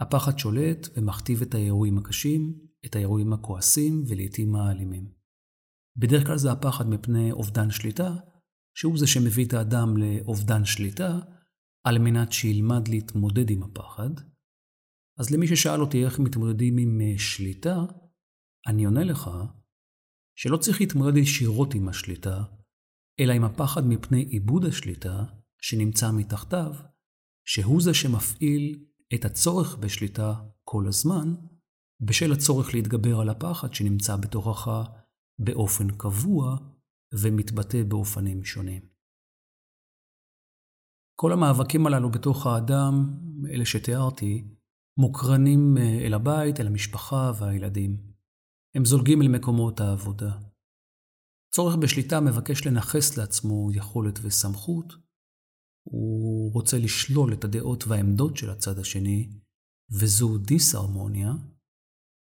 הפחד 0.00 0.38
שולט 0.38 0.88
ומכתיב 0.96 1.42
את 1.42 1.54
האירועים 1.54 1.98
הקשים, 1.98 2.68
את 2.86 2.96
האירועים 2.96 3.32
הכועסים 3.32 4.04
ולעיתים 4.08 4.54
האלימים. 4.54 5.12
בדרך 5.96 6.26
כלל 6.26 6.38
זה 6.38 6.52
הפחד 6.52 6.88
מפני 6.88 7.32
אובדן 7.32 7.70
שליטה, 7.70 8.16
שהוא 8.78 8.98
זה 8.98 9.06
שמביא 9.06 9.46
את 9.46 9.52
האדם 9.52 9.96
לאובדן 9.96 10.64
שליטה, 10.64 11.18
על 11.84 11.98
מנת 11.98 12.32
שילמד 12.32 12.88
להתמודד 12.88 13.50
עם 13.50 13.62
הפחד. 13.62 14.10
אז 15.18 15.30
למי 15.30 15.48
ששאל 15.48 15.80
אותי 15.80 16.04
איך 16.04 16.18
מתמודדים 16.18 16.78
עם 16.78 17.00
אה, 17.00 17.18
שליטה, 17.18 17.76
אני 18.66 18.84
עונה 18.84 19.04
לך 19.04 19.30
שלא 20.38 20.56
צריך 20.56 20.80
להתמודד 20.80 21.16
ישירות 21.16 21.74
עם 21.74 21.88
השליטה, 21.88 22.42
אלא 23.20 23.32
עם 23.32 23.44
הפחד 23.44 23.86
מפני 23.86 24.22
איבוד 24.22 24.64
השליטה 24.64 25.24
שנמצא 25.62 26.10
מתחתיו, 26.12 26.72
שהוא 27.46 27.82
זה 27.82 27.94
שמפעיל 27.94 28.84
את 29.14 29.24
הצורך 29.24 29.76
בשליטה 29.76 30.34
כל 30.64 30.84
הזמן, 30.88 31.34
בשל 32.00 32.32
הצורך 32.32 32.74
להתגבר 32.74 33.20
על 33.20 33.28
הפחד 33.28 33.74
שנמצא 33.74 34.16
בתוכך 34.16 34.70
באופן 35.38 35.90
קבוע 35.96 36.56
ומתבטא 37.22 37.82
באופנים 37.82 38.44
שונים. 38.44 38.89
כל 41.20 41.32
המאבקים 41.32 41.86
הללו 41.86 42.10
בתוך 42.10 42.46
האדם, 42.46 42.94
אלה 43.50 43.64
שתיארתי, 43.64 44.44
מוקרנים 44.98 45.78
אה, 45.78 46.06
אל 46.06 46.14
הבית, 46.14 46.60
אל 46.60 46.66
המשפחה 46.66 47.32
והילדים. 47.38 47.96
הם 48.74 48.84
זולגים 48.84 49.22
אל 49.22 49.28
מקומות 49.28 49.80
העבודה. 49.80 50.38
צורך 51.54 51.76
בשליטה 51.76 52.20
מבקש 52.20 52.66
לנכס 52.66 53.16
לעצמו 53.16 53.68
יכולת 53.74 54.18
וסמכות, 54.22 54.92
הוא 55.88 56.52
רוצה 56.52 56.78
לשלול 56.78 57.32
את 57.32 57.44
הדעות 57.44 57.84
והעמדות 57.86 58.36
של 58.36 58.50
הצד 58.50 58.78
השני, 58.78 59.30
וזו 59.90 60.38
דיסהרמוניה, 60.38 61.32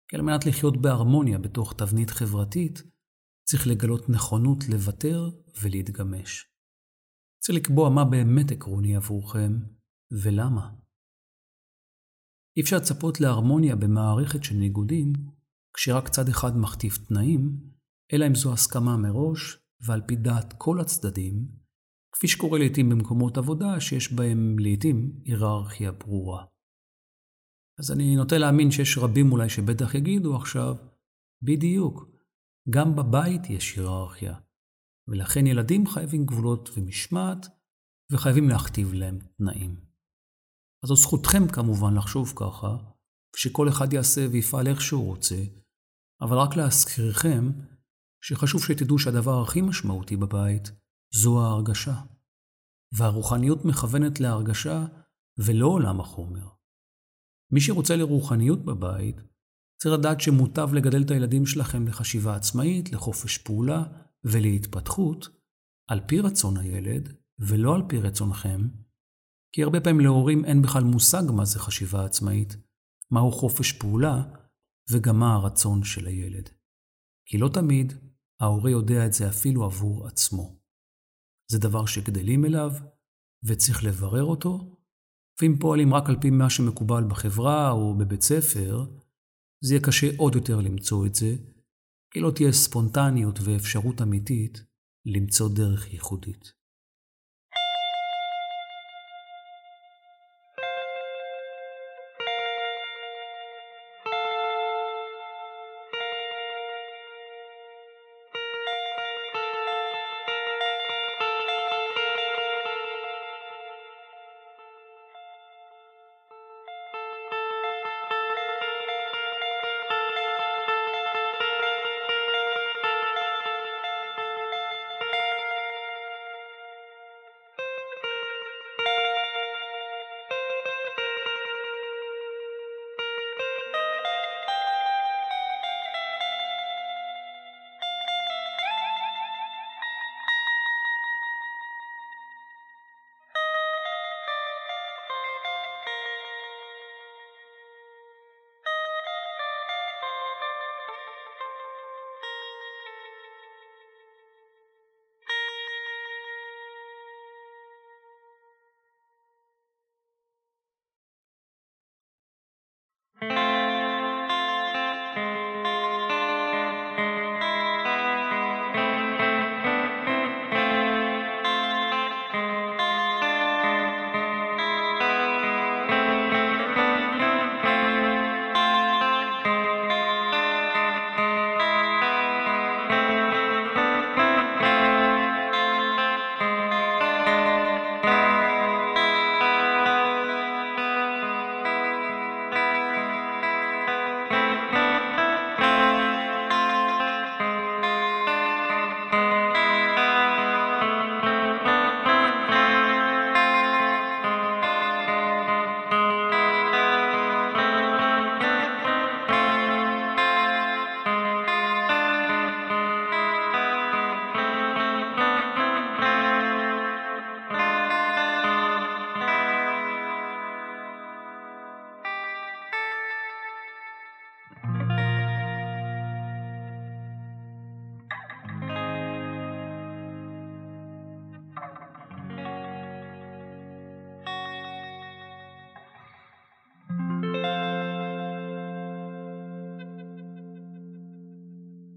כי 0.09 0.17
על 0.17 0.23
מנת 0.23 0.47
לחיות 0.47 0.77
בהרמוניה 0.83 1.39
בתוך 1.39 1.75
תבנית 1.79 2.11
חברתית, 2.11 2.83
צריך 3.49 3.67
לגלות 3.67 4.09
נכונות 4.09 4.69
לוותר 4.69 5.31
ולהתגמש. 5.63 6.54
צריך 7.47 7.59
לקבוע 7.59 7.91
מה 7.91 8.05
באמת 8.05 8.51
עקרוני 8.51 8.97
עבורכם 8.97 9.53
ולמה. 10.23 10.71
אי 12.57 12.63
אפשר 12.63 12.77
לצפות 12.77 13.21
להרמוניה 13.21 13.77
במערכת 13.77 14.45
של 14.45 14.55
ניגודים 14.55 15.13
כשרק 15.77 16.09
צד 16.09 16.29
אחד 16.29 16.57
מכתיב 16.57 16.93
תנאים, 17.09 17.61
אלא 18.13 18.27
אם 18.27 18.35
זו 18.35 18.53
הסכמה 18.53 18.97
מראש 18.97 19.59
ועל 19.87 20.03
פי 20.07 20.17
דעת 20.17 20.55
כל 20.59 20.81
הצדדים, 20.81 21.49
כפי 22.13 22.29
שקורה 22.29 22.59
לעתים 22.59 22.89
במקומות 22.89 23.39
עבודה 23.39 23.81
שיש 23.81 24.13
בהם 24.13 24.57
לעתים 24.59 25.21
היררכיה 25.25 25.93
ברורה. 25.93 26.45
אז 27.79 27.93
אני 27.93 28.17
נוטה 28.17 28.39
להאמין 28.39 28.71
שיש 28.71 28.99
רבים 28.99 29.33
אולי 29.33 29.49
שבטח 29.49 29.95
יגידו 29.95 30.37
עכשיו, 30.37 30.75
בדיוק, 31.43 32.11
גם 32.71 32.97
בבית 32.97 33.51
יש 33.51 33.77
היררכיה, 33.79 34.35
ולכן 35.09 35.47
ילדים 35.47 35.87
חייבים 35.87 36.27
גבולות 36.27 36.71
ומשמעת, 36.77 37.47
וחייבים 38.13 38.49
להכתיב 38.49 38.93
להם 38.93 39.19
תנאים. 39.19 39.77
אז 40.83 40.89
זו 40.89 40.97
זכותכם 40.97 41.49
כמובן 41.53 41.95
לחשוב 41.95 42.33
ככה, 42.37 42.77
ושכל 43.37 43.69
אחד 43.69 43.93
יעשה 43.93 44.27
ויפעל 44.33 44.67
איך 44.67 44.81
שהוא 44.81 45.07
רוצה, 45.07 45.45
אבל 46.21 46.37
רק 46.37 46.57
להזכירכם 46.57 47.51
שחשוב 48.25 48.65
שתדעו 48.65 48.99
שהדבר 48.99 49.43
הכי 49.43 49.61
משמעותי 49.61 50.17
בבית 50.17 50.73
זו 51.15 51.43
ההרגשה. 51.43 52.01
והרוחניות 52.99 53.65
מכוונת 53.65 54.21
להרגשה 54.21 54.85
ולא 55.39 55.67
עולם 55.67 56.01
החומר. 56.01 56.49
מי 57.53 57.61
שרוצה 57.61 57.97
לרוחניות 57.97 58.65
בבית, 58.65 59.17
צריך 59.83 59.99
לדעת 59.99 60.21
שמוטב 60.21 60.75
לגדל 60.75 61.03
את 61.03 61.11
הילדים 61.11 61.47
שלכם 61.47 61.87
לחשיבה 61.87 62.37
עצמאית, 62.37 62.93
לחופש 62.93 63.39
פעולה 63.39 64.04
ולהתפתחות, 64.25 65.29
על 65.91 66.01
פי 66.09 66.21
רצון 66.21 66.57
הילד 66.57 67.17
ולא 67.39 67.75
על 67.75 67.83
פי 67.89 67.99
רצונכם, 67.99 68.69
כי 69.55 69.63
הרבה 69.63 69.81
פעמים 69.81 70.01
להורים 70.01 70.45
אין 70.45 70.63
בכלל 70.63 70.85
מושג 70.85 71.23
מה 71.37 71.45
זה 71.45 71.59
חשיבה 71.59 72.05
עצמאית, 72.05 72.57
מהו 73.11 73.33
חופש 73.33 73.73
פעולה 73.73 74.23
וגם 74.91 75.19
מה 75.19 75.35
הרצון 75.35 75.85
של 75.85 76.07
הילד. 76.07 76.49
כי 77.27 77.39
לא 77.39 77.49
תמיד 77.49 77.93
ההורה 78.41 78.71
יודע 78.71 79.07
את 79.07 79.13
זה 79.13 79.29
אפילו 79.29 79.65
עבור 79.65 80.07
עצמו. 80.07 80.61
זה 81.51 81.59
דבר 81.59 81.87
שגדלים 81.87 82.45
אליו 82.45 82.71
וצריך 83.45 83.85
לברר 83.85 84.25
אותו, 84.25 84.77
ואם 85.43 85.57
פועלים 85.61 85.95
רק 85.95 86.09
על 86.09 86.21
פי 86.21 86.31
מה 86.31 86.51
שמקובל 86.51 87.05
בחברה 87.09 87.71
או 87.71 87.99
בבית 87.99 88.23
ספר, 88.23 88.87
זה 89.65 89.75
יהיה 89.75 89.85
קשה 89.85 90.07
עוד 90.17 90.35
יותר 90.35 90.61
למצוא 90.61 91.07
את 91.07 91.15
זה, 91.15 91.37
כי 92.15 92.21
לא 92.21 92.31
תהיה 92.31 92.53
ספונטניות 92.53 93.39
ואפשרות 93.45 94.03
אמיתית 94.03 94.65
למצוא 95.07 95.49
דרך 95.55 95.93
ייחודית. 95.93 96.53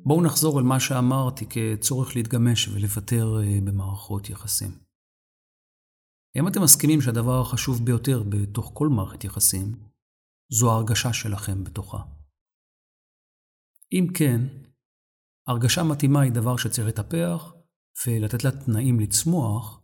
בואו 0.08 0.22
נחזור 0.22 0.60
אל 0.60 0.63
מה 0.63 0.80
שאמרתי 0.80 1.46
כצורך 1.50 2.15
להתגמש 2.15 2.67
ולוותר 2.67 3.26
אה, 3.41 3.60
במערכות 3.63 4.30
יחסים. 4.30 4.72
אם 6.36 6.48
אתם 6.48 6.63
מסכימים 6.63 7.02
שהדבר 7.02 7.41
החשוב 7.41 7.86
ביותר 7.86 8.24
בתוך 8.24 8.72
כל 8.74 8.88
מערכת 8.88 9.24
יחסים, 9.24 9.76
זו 10.52 10.72
ההרגשה 10.72 11.13
שלכם 11.13 11.63
בתוכה. 11.63 11.98
אם 13.93 14.08
כן, 14.17 14.41
הרגשה 15.48 15.84
מתאימה 15.84 16.22
היא 16.22 16.32
דבר 16.32 16.58
שצריך 16.58 16.88
לטפח 16.88 17.54
ולתת 18.08 18.43
לה 18.43 18.52
תנאים 18.52 19.00
לצמוח, 19.00 19.82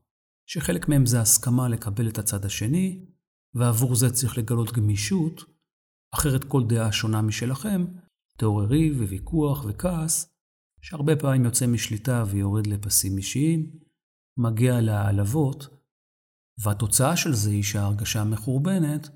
שחלק 0.49 0.89
מהם 0.89 1.05
זה 1.05 1.21
הסכמה 1.21 1.69
לקבל 1.69 2.09
את 2.09 2.17
הצד 2.17 2.45
השני, 2.45 3.05
ועבור 3.53 3.95
זה 3.95 4.09
צריך 4.09 4.37
לגלות 4.37 4.71
גמישות, 4.71 5.41
אחרת 6.13 6.43
כל 6.43 6.63
דעה 6.67 6.91
שונה 6.91 7.21
משלכם 7.21 7.85
תעורר 8.37 8.65
ריב 8.65 9.01
וויכוח 9.01 9.65
וכעס, 9.67 10.33
שהרבה 10.81 11.15
פעמים 11.15 11.45
יוצא 11.45 11.67
משליטה 11.67 12.23
ויורד 12.27 12.67
לפסים 12.67 13.17
אישיים, 13.17 13.71
מגיע 14.37 14.81
להעלבות, 14.81 15.67
והתוצאה 16.63 17.17
של 17.17 17.33
זה 17.33 17.49
היא 17.49 17.63
שההרגשה 17.63 18.23
מחורבנת, 18.23 19.09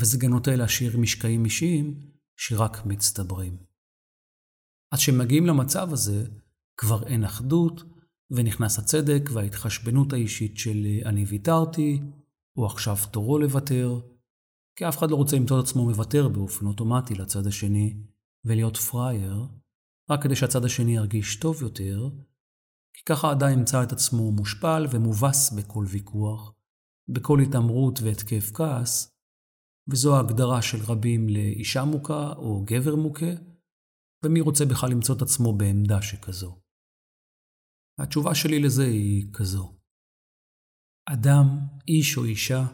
וזה 0.00 0.18
גם 0.18 0.30
נוטה 0.30 0.56
להשאיר 0.56 0.98
משקעים 0.98 1.44
אישיים 1.44 2.00
שרק 2.36 2.86
מצטברים. 2.86 3.56
עד 4.90 5.00
שמגיעים 5.00 5.46
למצב 5.46 5.92
הזה, 5.92 6.26
כבר 6.76 7.06
אין 7.06 7.24
אחדות, 7.24 7.82
ונכנס 8.30 8.78
הצדק 8.78 9.30
וההתחשבנות 9.32 10.12
האישית 10.12 10.56
של 10.56 10.86
אני 11.04 11.24
ויתרתי, 11.24 12.00
או 12.56 12.66
עכשיו 12.66 12.96
תורו 13.10 13.38
לוותר, 13.38 14.00
כי 14.76 14.88
אף 14.88 14.98
אחד 14.98 15.10
לא 15.10 15.16
רוצה 15.16 15.36
למצוא 15.36 15.60
את 15.60 15.64
עצמו 15.64 15.84
מוותר 15.84 16.28
באופן 16.28 16.66
אוטומטי 16.66 17.14
לצד 17.14 17.46
השני, 17.46 17.96
ולהיות 18.48 18.76
פראייר, 18.76 19.46
רק 20.10 20.22
כדי 20.22 20.36
שהצד 20.36 20.64
השני 20.64 20.96
ירגיש 20.96 21.36
טוב 21.40 21.62
יותר, 21.62 22.08
כי 22.94 23.04
ככה 23.04 23.28
האדם 23.28 23.50
ימצא 23.52 23.82
את 23.82 23.92
עצמו 23.92 24.32
מושפל 24.32 24.86
ומובס 24.90 25.52
בכל 25.52 25.84
ויכוח, 25.88 26.52
בכל 27.08 27.38
התעמרות 27.40 27.98
והתקף 28.02 28.50
כעס, 28.54 29.18
וזו 29.90 30.16
ההגדרה 30.16 30.62
של 30.62 30.78
רבים 30.86 31.28
לאישה 31.28 31.84
מוכה 31.84 32.32
או 32.36 32.64
גבר 32.64 32.96
מוכה, 32.96 33.32
ומי 34.24 34.40
רוצה 34.40 34.64
בכלל 34.64 34.90
למצוא 34.90 35.16
את 35.16 35.22
עצמו 35.22 35.56
בעמדה 35.58 36.02
שכזו. 36.02 36.60
התשובה 37.98 38.34
שלי 38.34 38.58
לזה 38.62 38.84
היא 38.84 39.32
כזו. 39.32 39.78
אדם, 41.08 41.46
איש 41.88 42.16
או 42.16 42.24
אישה, 42.24 42.64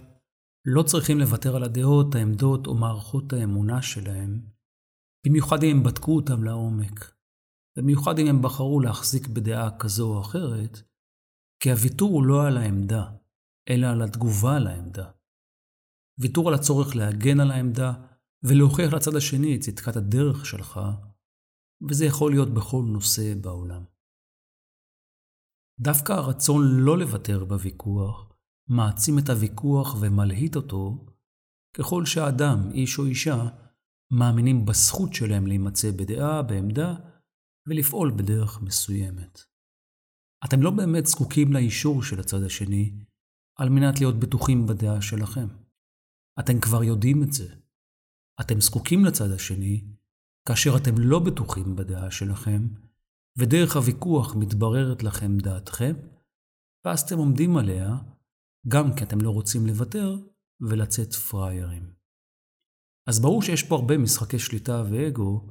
לא 0.64 0.82
צריכים 0.82 1.18
לוותר 1.18 1.56
על 1.56 1.62
הדעות, 1.62 2.14
העמדות 2.14 2.66
או 2.66 2.74
מערכות 2.74 3.32
האמונה 3.32 3.82
שלהם, 3.82 4.53
במיוחד 5.26 5.62
אם 5.62 5.76
הם 5.76 5.82
בדקו 5.82 6.16
אותם 6.16 6.44
לעומק, 6.44 7.14
במיוחד 7.78 8.18
אם 8.18 8.26
הם 8.26 8.42
בחרו 8.42 8.80
להחזיק 8.80 9.26
בדעה 9.26 9.78
כזו 9.78 10.14
או 10.14 10.20
אחרת, 10.20 10.78
כי 11.60 11.70
הוויתור 11.70 12.10
הוא 12.10 12.26
לא 12.26 12.46
על 12.46 12.56
העמדה, 12.56 13.10
אלא 13.68 13.86
על 13.86 14.02
התגובה 14.02 14.56
על 14.56 14.66
העמדה. 14.66 15.10
ויתור 16.18 16.48
על 16.48 16.54
הצורך 16.54 16.96
להגן 16.96 17.40
על 17.40 17.50
העמדה 17.50 17.92
ולהוכיח 18.42 18.92
לצד 18.92 19.16
השני 19.16 19.56
את 19.56 19.60
צדקת 19.60 19.96
הדרך 19.96 20.46
שלך, 20.46 20.80
וזה 21.88 22.04
יכול 22.04 22.32
להיות 22.32 22.54
בכל 22.54 22.84
נושא 22.92 23.34
בעולם. 23.40 23.84
דווקא 25.80 26.12
הרצון 26.12 26.62
לא 26.70 26.98
לוותר 26.98 27.44
בוויכוח 27.44 28.32
מעצים 28.68 29.18
את 29.18 29.28
הוויכוח 29.28 29.96
ומלהיט 30.00 30.56
אותו, 30.56 31.06
ככל 31.76 32.06
שהאדם, 32.06 32.70
איש 32.70 32.98
או 32.98 33.04
אישה, 33.04 33.63
מאמינים 34.18 34.64
בזכות 34.64 35.14
שלהם 35.14 35.46
להימצא 35.46 35.90
בדעה, 35.90 36.42
בעמדה, 36.42 36.94
ולפעול 37.68 38.10
בדרך 38.10 38.62
מסוימת. 38.62 39.40
אתם 40.44 40.62
לא 40.62 40.70
באמת 40.70 41.06
זקוקים 41.06 41.52
לאישור 41.52 42.02
של 42.02 42.20
הצד 42.20 42.42
השני 42.42 42.92
על 43.58 43.68
מנת 43.68 44.00
להיות 44.00 44.20
בטוחים 44.20 44.66
בדעה 44.66 45.02
שלכם. 45.02 45.46
אתם 46.40 46.60
כבר 46.60 46.84
יודעים 46.84 47.22
את 47.22 47.32
זה. 47.32 47.54
אתם 48.40 48.60
זקוקים 48.60 49.04
לצד 49.04 49.30
השני 49.30 49.84
כאשר 50.48 50.70
אתם 50.82 50.94
לא 50.98 51.18
בטוחים 51.18 51.76
בדעה 51.76 52.10
שלכם, 52.10 52.68
ודרך 53.38 53.76
הוויכוח 53.76 54.34
מתבררת 54.36 55.02
לכם 55.02 55.38
דעתכם, 55.38 55.94
ואז 56.84 57.00
אתם 57.00 57.18
עומדים 57.18 57.56
עליה, 57.56 57.96
גם 58.68 58.94
כי 58.96 59.04
אתם 59.04 59.20
לא 59.20 59.30
רוצים 59.30 59.66
לוותר 59.66 60.16
ולצאת 60.60 61.12
פראיירים. 61.12 62.03
אז 63.06 63.20
ברור 63.20 63.42
שיש 63.42 63.62
פה 63.62 63.74
הרבה 63.74 63.98
משחקי 63.98 64.38
שליטה 64.38 64.82
ואגו, 64.90 65.46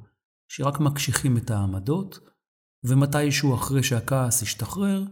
שרק 0.48 0.80
מקשיחים 0.80 1.38
את 1.38 1.52
העמדות, 1.52 2.20
ומתישהו 2.84 3.56
אחרי 3.56 3.84
שהכעס 3.84 4.42
ישתחרר, 4.42 5.04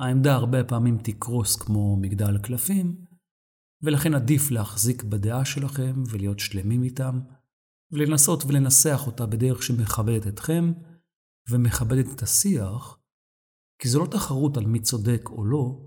העמדה 0.00 0.34
הרבה 0.34 0.64
פעמים 0.64 0.98
תקרוס 0.98 1.56
כמו 1.56 1.96
מגדל 1.96 2.38
קלפים, 2.38 3.04
ולכן 3.82 4.14
עדיף 4.14 4.50
להחזיק 4.50 5.02
בדעה 5.02 5.44
שלכם 5.44 6.02
ולהיות 6.10 6.38
שלמים 6.38 6.82
איתם, 6.82 7.20
ולנסות 7.92 8.44
ולנסח 8.44 9.02
אותה 9.06 9.26
בדרך 9.26 9.62
שמכבדת 9.62 10.26
אתכם 10.26 10.72
ומכבדת 11.50 12.06
את 12.14 12.22
השיח, 12.22 12.98
כי 13.78 13.88
זו 13.88 14.00
לא 14.00 14.06
תחרות 14.10 14.56
על 14.56 14.66
מי 14.66 14.80
צודק 14.80 15.22
או 15.26 15.44
לא, 15.44 15.86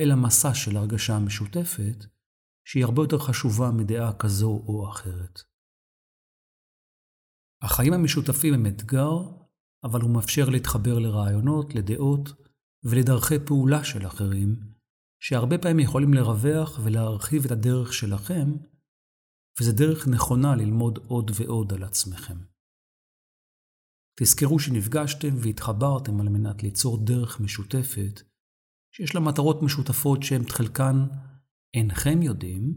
אלא 0.00 0.14
מסע 0.14 0.54
של 0.54 0.76
הרגשה 0.76 1.18
משותפת, 1.18 2.04
שהיא 2.64 2.84
הרבה 2.84 3.02
יותר 3.02 3.18
חשובה 3.18 3.70
מדעה 3.70 4.12
כזו 4.18 4.64
או 4.66 4.90
אחרת. 4.90 5.40
החיים 7.62 7.92
המשותפים 7.92 8.54
הם 8.54 8.66
אתגר, 8.66 9.10
אבל 9.84 10.00
הוא 10.00 10.10
מאפשר 10.10 10.48
להתחבר 10.48 10.98
לרעיונות, 10.98 11.74
לדעות 11.74 12.28
ולדרכי 12.84 13.34
פעולה 13.46 13.84
של 13.84 14.06
אחרים, 14.06 14.56
שהרבה 15.22 15.58
פעמים 15.58 15.80
יכולים 15.80 16.14
לרווח 16.14 16.78
ולהרחיב 16.84 17.44
את 17.44 17.50
הדרך 17.50 17.92
שלכם, 17.92 18.52
וזו 19.60 19.72
דרך 19.72 20.08
נכונה 20.08 20.56
ללמוד 20.56 20.98
עוד 21.08 21.30
ועוד 21.34 21.72
על 21.72 21.82
עצמכם. 21.82 22.38
תזכרו 24.20 24.58
שנפגשתם 24.58 25.34
והתחברתם 25.42 26.20
על 26.20 26.28
מנת 26.28 26.62
ליצור 26.62 27.04
דרך 27.04 27.40
משותפת, 27.40 28.22
שיש 28.94 29.14
לה 29.14 29.20
מטרות 29.20 29.62
משותפות 29.62 30.20
את 30.44 30.50
חלקן 30.50 31.06
אינכם 31.74 32.22
יודעים, 32.22 32.74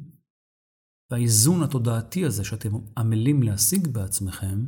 והאיזון 1.12 1.64
התודעתי 1.64 2.26
הזה 2.26 2.44
שאתם 2.44 2.70
עמלים 2.98 3.44
להשיג 3.44 3.88
בעצמכם, 3.88 4.68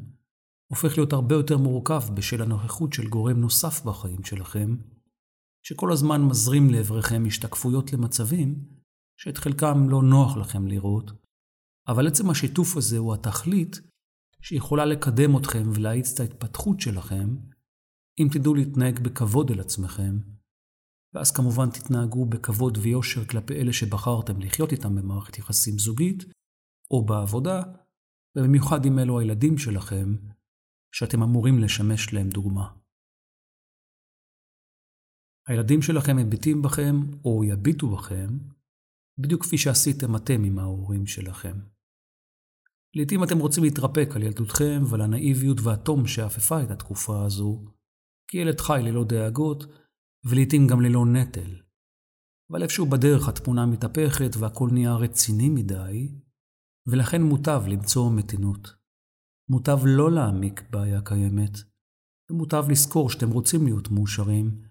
הופך 0.71 0.97
להיות 0.97 1.13
הרבה 1.13 1.35
יותר 1.35 1.57
מורכב 1.57 2.01
בשל 2.13 2.41
הנוכחות 2.41 2.93
של 2.93 3.09
גורם 3.09 3.39
נוסף 3.39 3.85
בחיים 3.85 4.23
שלכם, 4.23 4.77
שכל 5.65 5.91
הזמן 5.91 6.21
מזרים 6.21 6.69
לעבריכם 6.69 7.23
השתקפויות 7.27 7.93
למצבים 7.93 8.65
שאת 9.17 9.37
חלקם 9.37 9.89
לא 9.89 10.03
נוח 10.03 10.37
לכם 10.37 10.67
לראות, 10.67 11.11
אבל 11.87 12.07
עצם 12.07 12.29
השיתוף 12.29 12.77
הזה 12.77 12.97
הוא 12.97 13.13
התכלית 13.13 13.81
שיכולה 14.41 14.85
לקדם 14.85 15.37
אתכם 15.37 15.63
ולהאיץ 15.75 16.13
את 16.13 16.19
ההתפתחות 16.19 16.79
שלכם, 16.79 17.37
אם 18.19 18.27
תדעו 18.31 18.55
להתנהג 18.55 18.99
בכבוד 18.99 19.51
אל 19.51 19.59
עצמכם, 19.59 20.19
ואז 21.13 21.31
כמובן 21.31 21.69
תתנהגו 21.69 22.25
בכבוד 22.25 22.77
ויושר 22.77 23.25
כלפי 23.25 23.53
אלה 23.53 23.73
שבחרתם 23.73 24.39
לחיות 24.41 24.71
איתם 24.71 24.95
במערכת 24.95 25.37
יחסים 25.37 25.79
זוגית, 25.79 26.23
או 26.91 27.05
בעבודה, 27.05 27.61
ובמיוחד 28.35 28.85
עם 28.85 28.99
אלו 28.99 29.19
הילדים 29.19 29.57
שלכם, 29.57 30.15
שאתם 30.95 31.23
אמורים 31.23 31.59
לשמש 31.59 32.13
להם 32.13 32.29
דוגמה. 32.29 32.75
הילדים 35.47 35.81
שלכם 35.81 36.17
מביטים 36.17 36.61
בכם, 36.61 36.95
או 37.25 37.43
יביטו 37.43 37.89
בכם, 37.95 38.27
בדיוק 39.17 39.43
כפי 39.43 39.57
שעשיתם 39.57 40.15
אתם 40.15 40.43
עם 40.43 40.59
ההורים 40.59 41.07
שלכם. 41.07 41.59
לעתים 42.95 43.23
אתם 43.23 43.37
רוצים 43.37 43.63
להתרפק 43.63 44.09
על 44.15 44.23
ילדותכם 44.23 44.81
ועל 44.89 45.01
הנאיביות 45.01 45.57
והתום 45.63 46.07
שאפפה 46.07 46.63
את 46.63 46.71
התקופה 46.71 47.25
הזו, 47.25 47.65
כי 48.27 48.37
ילד 48.37 48.59
חי 48.59 48.79
ללא 48.83 49.03
דאגות, 49.03 49.65
ולעתים 50.25 50.67
גם 50.67 50.81
ללא 50.81 51.05
נטל. 51.05 51.61
אבל 52.51 52.63
איפשהו 52.63 52.85
בדרך 52.85 53.27
התמונה 53.29 53.65
מתהפכת 53.65 54.35
והכל 54.39 54.69
נהיה 54.71 54.95
רציני 54.95 55.49
מדי, 55.49 56.11
ולכן 56.87 57.21
מוטב 57.21 57.63
למצוא 57.67 58.11
מתינות. 58.11 58.75
מוטב 59.49 59.79
לא 59.85 60.11
להעמיק 60.11 60.63
בעיה 60.69 61.01
קיימת, 61.01 61.57
ומוטב 62.31 62.65
לזכור 62.69 63.09
שאתם 63.09 63.29
רוצים 63.29 63.65
להיות 63.65 63.91
מאושרים, 63.91 64.61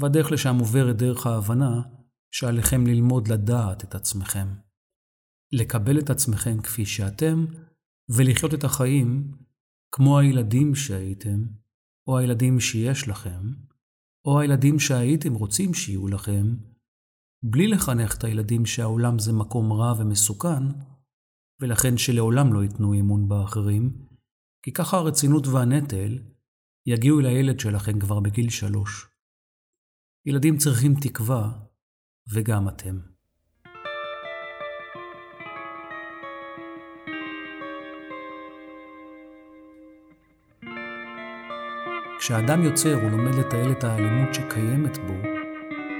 והדרך 0.00 0.32
לשם 0.32 0.56
עוברת 0.58 0.96
דרך 0.96 1.26
ההבנה 1.26 1.82
שעליכם 2.34 2.86
ללמוד 2.86 3.28
לדעת 3.28 3.84
את 3.84 3.94
עצמכם. 3.94 4.48
לקבל 5.52 5.98
את 5.98 6.10
עצמכם 6.10 6.62
כפי 6.62 6.86
שאתם, 6.86 7.46
ולחיות 8.16 8.54
את 8.54 8.64
החיים 8.64 9.32
כמו 9.94 10.18
הילדים 10.18 10.74
שהייתם, 10.74 11.44
או 12.06 12.18
הילדים 12.18 12.60
שיש 12.60 13.08
לכם, 13.08 13.40
או 14.24 14.40
הילדים 14.40 14.78
שהייתם 14.78 15.34
רוצים 15.34 15.74
שיהיו 15.74 16.08
לכם, 16.08 16.56
בלי 17.42 17.68
לחנך 17.68 18.16
את 18.18 18.24
הילדים 18.24 18.66
שהעולם 18.66 19.18
זה 19.18 19.32
מקום 19.32 19.72
רע 19.72 19.92
ומסוכן, 19.98 20.62
ולכן 21.60 21.96
שלעולם 21.96 22.52
לא 22.52 22.62
ייתנו 22.62 23.00
אמון 23.00 23.28
באחרים, 23.28 24.06
כי 24.62 24.72
ככה 24.72 24.96
הרצינות 24.96 25.46
והנטל 25.46 26.18
יגיעו 26.86 27.20
אל 27.20 27.26
הילד 27.26 27.60
שלכם 27.60 28.00
כבר 28.00 28.20
בגיל 28.20 28.50
שלוש. 28.50 29.08
ילדים 30.26 30.56
צריכים 30.56 30.94
תקווה, 31.00 31.64
וגם 32.32 32.68
אתם. 32.68 33.11
כשאדם 42.22 42.62
יוצר 42.62 42.94
הוא 42.94 43.10
לומד 43.10 43.34
לתעל 43.34 43.72
את 43.72 43.84
האלימות 43.84 44.34
שקיימת 44.34 44.98
בו 44.98 45.14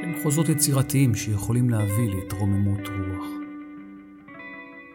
למחוזות 0.02 0.48
יצירתיים 0.48 1.14
שיכולים 1.14 1.70
להביא 1.70 2.10
להתרוממות 2.14 2.80
רוח. 2.88 3.26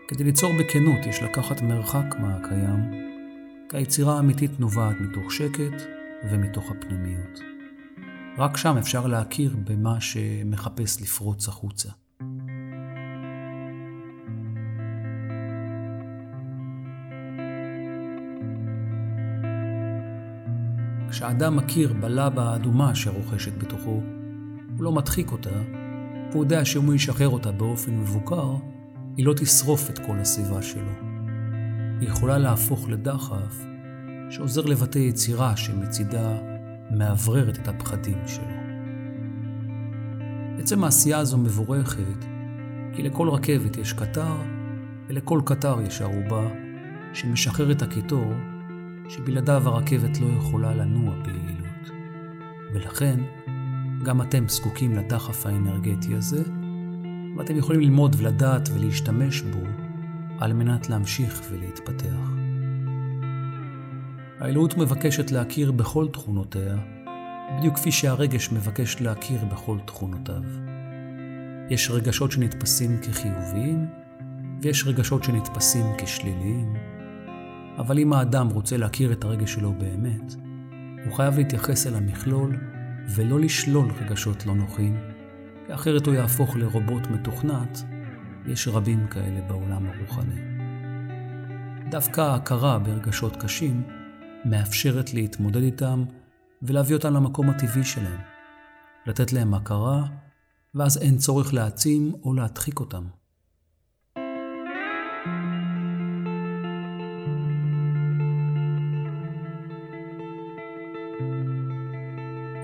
כדי 0.07 0.23
ליצור 0.23 0.51
בכנות 0.59 1.05
יש 1.05 1.23
לקחת 1.23 1.61
מרחק 1.61 2.05
מהקיים, 2.19 2.91
כי 3.69 3.77
היצירה 3.77 4.15
האמיתית 4.15 4.59
נובעת 4.59 4.95
מתוך 5.01 5.31
שקט 5.31 5.81
ומתוך 6.31 6.71
הפנימיות. 6.71 7.39
רק 8.37 8.57
שם 8.57 8.77
אפשר 8.77 9.07
להכיר 9.07 9.55
במה 9.63 10.01
שמחפש 10.01 11.01
לפרוץ 11.01 11.47
החוצה. 11.47 11.89
כשאדם 21.17 21.55
מכיר 21.55 21.93
בלבה 21.93 22.43
האדומה 22.43 22.95
שרוכשת 22.95 23.57
בתוכו, 23.57 24.01
הוא 24.77 24.83
לא 24.83 24.91
מדחיק 24.91 25.31
אותה, 25.31 25.49
והוא 26.31 26.43
יודע 26.43 26.65
שאם 26.65 26.85
הוא 26.85 26.93
ישחרר 26.93 27.29
אותה 27.29 27.51
באופן 27.51 27.91
מבוקר, 27.99 28.55
היא 29.15 29.25
לא 29.25 29.33
תשרוף 29.33 29.89
את 29.89 29.99
כל 29.99 30.19
הסביבה 30.19 30.61
שלו. 30.61 30.91
היא 31.99 32.09
יכולה 32.09 32.37
להפוך 32.37 32.89
לדחף 32.89 33.65
שעוזר 34.29 34.65
לבטא 34.65 34.99
יצירה 34.99 35.57
שמצידה 35.57 36.37
מאווררת 36.91 37.59
את 37.59 37.67
הפחדים 37.67 38.17
שלו. 38.27 38.57
עצם 40.59 40.83
העשייה 40.83 41.17
הזו 41.17 41.37
מבורכת, 41.37 42.25
כי 42.93 43.03
לכל 43.03 43.29
רכבת 43.29 43.77
יש 43.77 43.93
קטר, 43.93 44.35
ולכל 45.07 45.41
קטר 45.45 45.81
יש 45.81 46.01
ערובה 46.01 46.47
שמשחרר 47.13 47.71
את 47.71 47.81
הקיטור 47.81 48.33
שבלעדיו 49.09 49.67
הרכבת 49.67 50.19
לא 50.19 50.27
יכולה 50.37 50.75
לנוע 50.75 51.15
ביעילות. 51.23 51.91
ולכן, 52.73 53.19
גם 54.03 54.21
אתם 54.21 54.47
זקוקים 54.47 54.95
לדחף 54.95 55.45
האנרגטי 55.45 56.15
הזה, 56.15 56.43
ואתם 57.37 57.57
יכולים 57.57 57.81
ללמוד 57.81 58.15
ולדעת 58.19 58.69
ולהשתמש 58.73 59.41
בו 59.41 59.59
על 60.39 60.53
מנת 60.53 60.89
להמשיך 60.89 61.41
ולהתפתח. 61.51 62.31
האלוהות 64.39 64.77
מבקשת 64.77 65.31
להכיר 65.31 65.71
בכל 65.71 66.07
תכונותיה, 66.13 66.77
בדיוק 67.57 67.75
כפי 67.75 67.91
שהרגש 67.91 68.51
מבקש 68.51 69.01
להכיר 69.01 69.45
בכל 69.45 69.77
תכונותיו. 69.85 70.43
יש 71.69 71.91
רגשות 71.91 72.31
שנתפסים 72.31 72.97
כחיוביים, 73.01 73.85
ויש 74.61 74.87
רגשות 74.87 75.23
שנתפסים 75.23 75.85
כשליליים, 75.97 76.73
אבל 77.77 77.99
אם 77.99 78.13
האדם 78.13 78.47
רוצה 78.47 78.77
להכיר 78.77 79.11
את 79.11 79.23
הרגש 79.23 79.53
שלו 79.53 79.73
באמת, 79.73 80.35
הוא 81.05 81.13
חייב 81.13 81.37
להתייחס 81.37 81.87
אל 81.87 81.95
המכלול 81.95 82.57
ולא 83.15 83.39
לשלול 83.39 83.91
רגשות 83.91 84.45
לא 84.45 84.55
נוחים, 84.55 84.97
כי 85.67 85.73
אחרת 85.73 86.07
הוא 86.07 86.15
יהפוך 86.15 86.55
לרובוט 86.55 87.07
מתוכנת, 87.07 87.83
יש 88.45 88.67
רבים 88.67 89.07
כאלה 89.07 89.41
בעולם 89.47 89.85
הרוחני. 89.85 90.41
דווקא 91.91 92.21
ההכרה 92.21 92.79
ברגשות 92.79 93.35
קשים 93.35 93.83
מאפשרת 94.45 95.13
להתמודד 95.13 95.61
איתם 95.61 96.03
ולהביא 96.61 96.95
אותם 96.95 97.13
למקום 97.13 97.49
הטבעי 97.49 97.83
שלהם, 97.83 98.19
לתת 99.05 99.33
להם 99.33 99.53
הכרה, 99.53 100.05
ואז 100.75 100.97
אין 100.97 101.17
צורך 101.17 101.53
להעצים 101.53 102.13
או 102.23 102.33
להדחיק 102.33 102.79
אותם. 102.79 103.03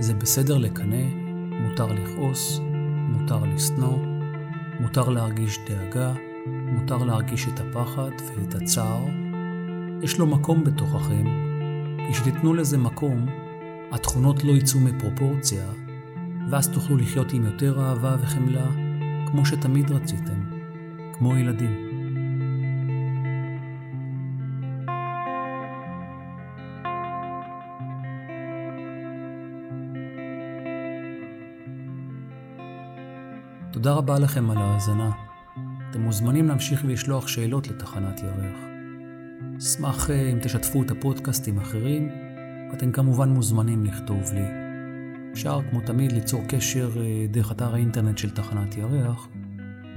זה 0.04 0.14
בסדר 0.14 0.58
לקנא, 0.58 1.04
מותר 1.62 1.86
לכעוס, 1.86 2.60
מותר 3.10 3.44
לשנוא, 3.44 3.98
מותר 4.80 5.10
להרגיש 5.10 5.60
דאגה, 5.70 6.14
מותר 6.48 6.98
להרגיש 6.98 7.48
את 7.48 7.60
הפחד 7.60 8.12
ואת 8.38 8.56
הצער. 8.56 9.06
יש 10.02 10.20
לו 10.20 10.28
מקום 10.28 10.64
בתוככם, 10.64 11.24
כשתיתנו 12.12 12.54
לזה 12.54 12.78
מקום, 12.78 13.26
התכונות 13.92 14.44
לא 14.44 14.52
יצאו 14.52 14.80
מפרופורציה, 14.80 15.66
ואז 16.50 16.70
תוכלו 16.70 16.98
לחיות 16.98 17.34
עם 17.34 17.46
יותר 17.46 17.82
אהבה 17.82 18.16
וחמלה, 18.22 18.68
כמו 19.28 19.46
שתמיד 19.46 19.92
רציתם, 19.92 20.44
כמו 21.14 21.38
ילדים. 21.38 21.93
תודה 33.84 33.96
רבה 33.96 34.20
לכם 34.20 34.50
על 34.50 34.58
ההאזנה. 34.58 35.12
אתם 35.90 36.02
מוזמנים 36.02 36.48
להמשיך 36.48 36.82
ולשלוח 36.86 37.28
שאלות 37.28 37.68
לתחנת 37.68 38.20
ירח. 38.20 38.58
אשמח 39.58 40.10
אה, 40.10 40.32
אם 40.32 40.40
תשתפו 40.40 40.84
את 40.84 40.92
הפודקאסט 40.92 41.48
עם 41.48 41.60
אחרים, 41.60 42.10
ואתם 42.72 42.92
כמובן 42.92 43.30
מוזמנים 43.30 43.86
לכתוב 43.86 44.34
לי. 44.34 44.46
אפשר, 45.34 45.60
כמו 45.70 45.82
תמיד, 45.82 46.12
ליצור 46.12 46.42
קשר 46.48 46.90
אה, 46.98 47.26
דרך 47.32 47.52
אתר 47.52 47.74
האינטרנט 47.74 48.18
של 48.18 48.30
תחנת 48.30 48.78
ירח, 48.78 49.28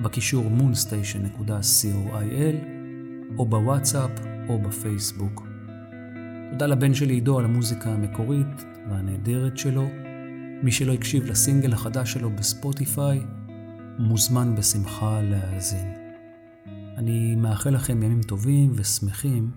בקישור 0.03 0.51
moonstation.coil, 0.59 2.57
או 3.39 3.47
בוואטסאפ 3.47 4.11
או 4.49 4.59
בפייסבוק. 4.59 5.47
תודה 6.51 6.67
לבן 6.67 6.95
שלי 6.95 7.15
עידו 7.15 7.39
על 7.39 7.45
המוזיקה 7.45 7.91
המקורית 7.91 8.65
והנהדרת 8.91 9.59
שלו. 9.59 9.89
מי 10.63 10.73
שלא 10.73 10.93
הקשיב 10.93 11.25
לסינגל 11.25 11.73
החדש 11.73 12.13
שלו 12.13 12.31
בספוטיפיי, 12.31 13.21
מוזמן 13.99 14.55
בשמחה 14.55 15.21
להאזין. 15.23 15.95
אני 16.97 17.35
מאחל 17.35 17.71
לכם 17.71 18.03
ימים 18.03 18.23
טובים 18.23 18.73
ושמחים, 18.75 19.51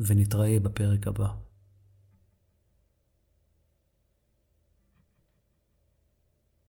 ונתראה 0.00 0.56
בפרק 0.62 1.06
הבא. 1.06 1.43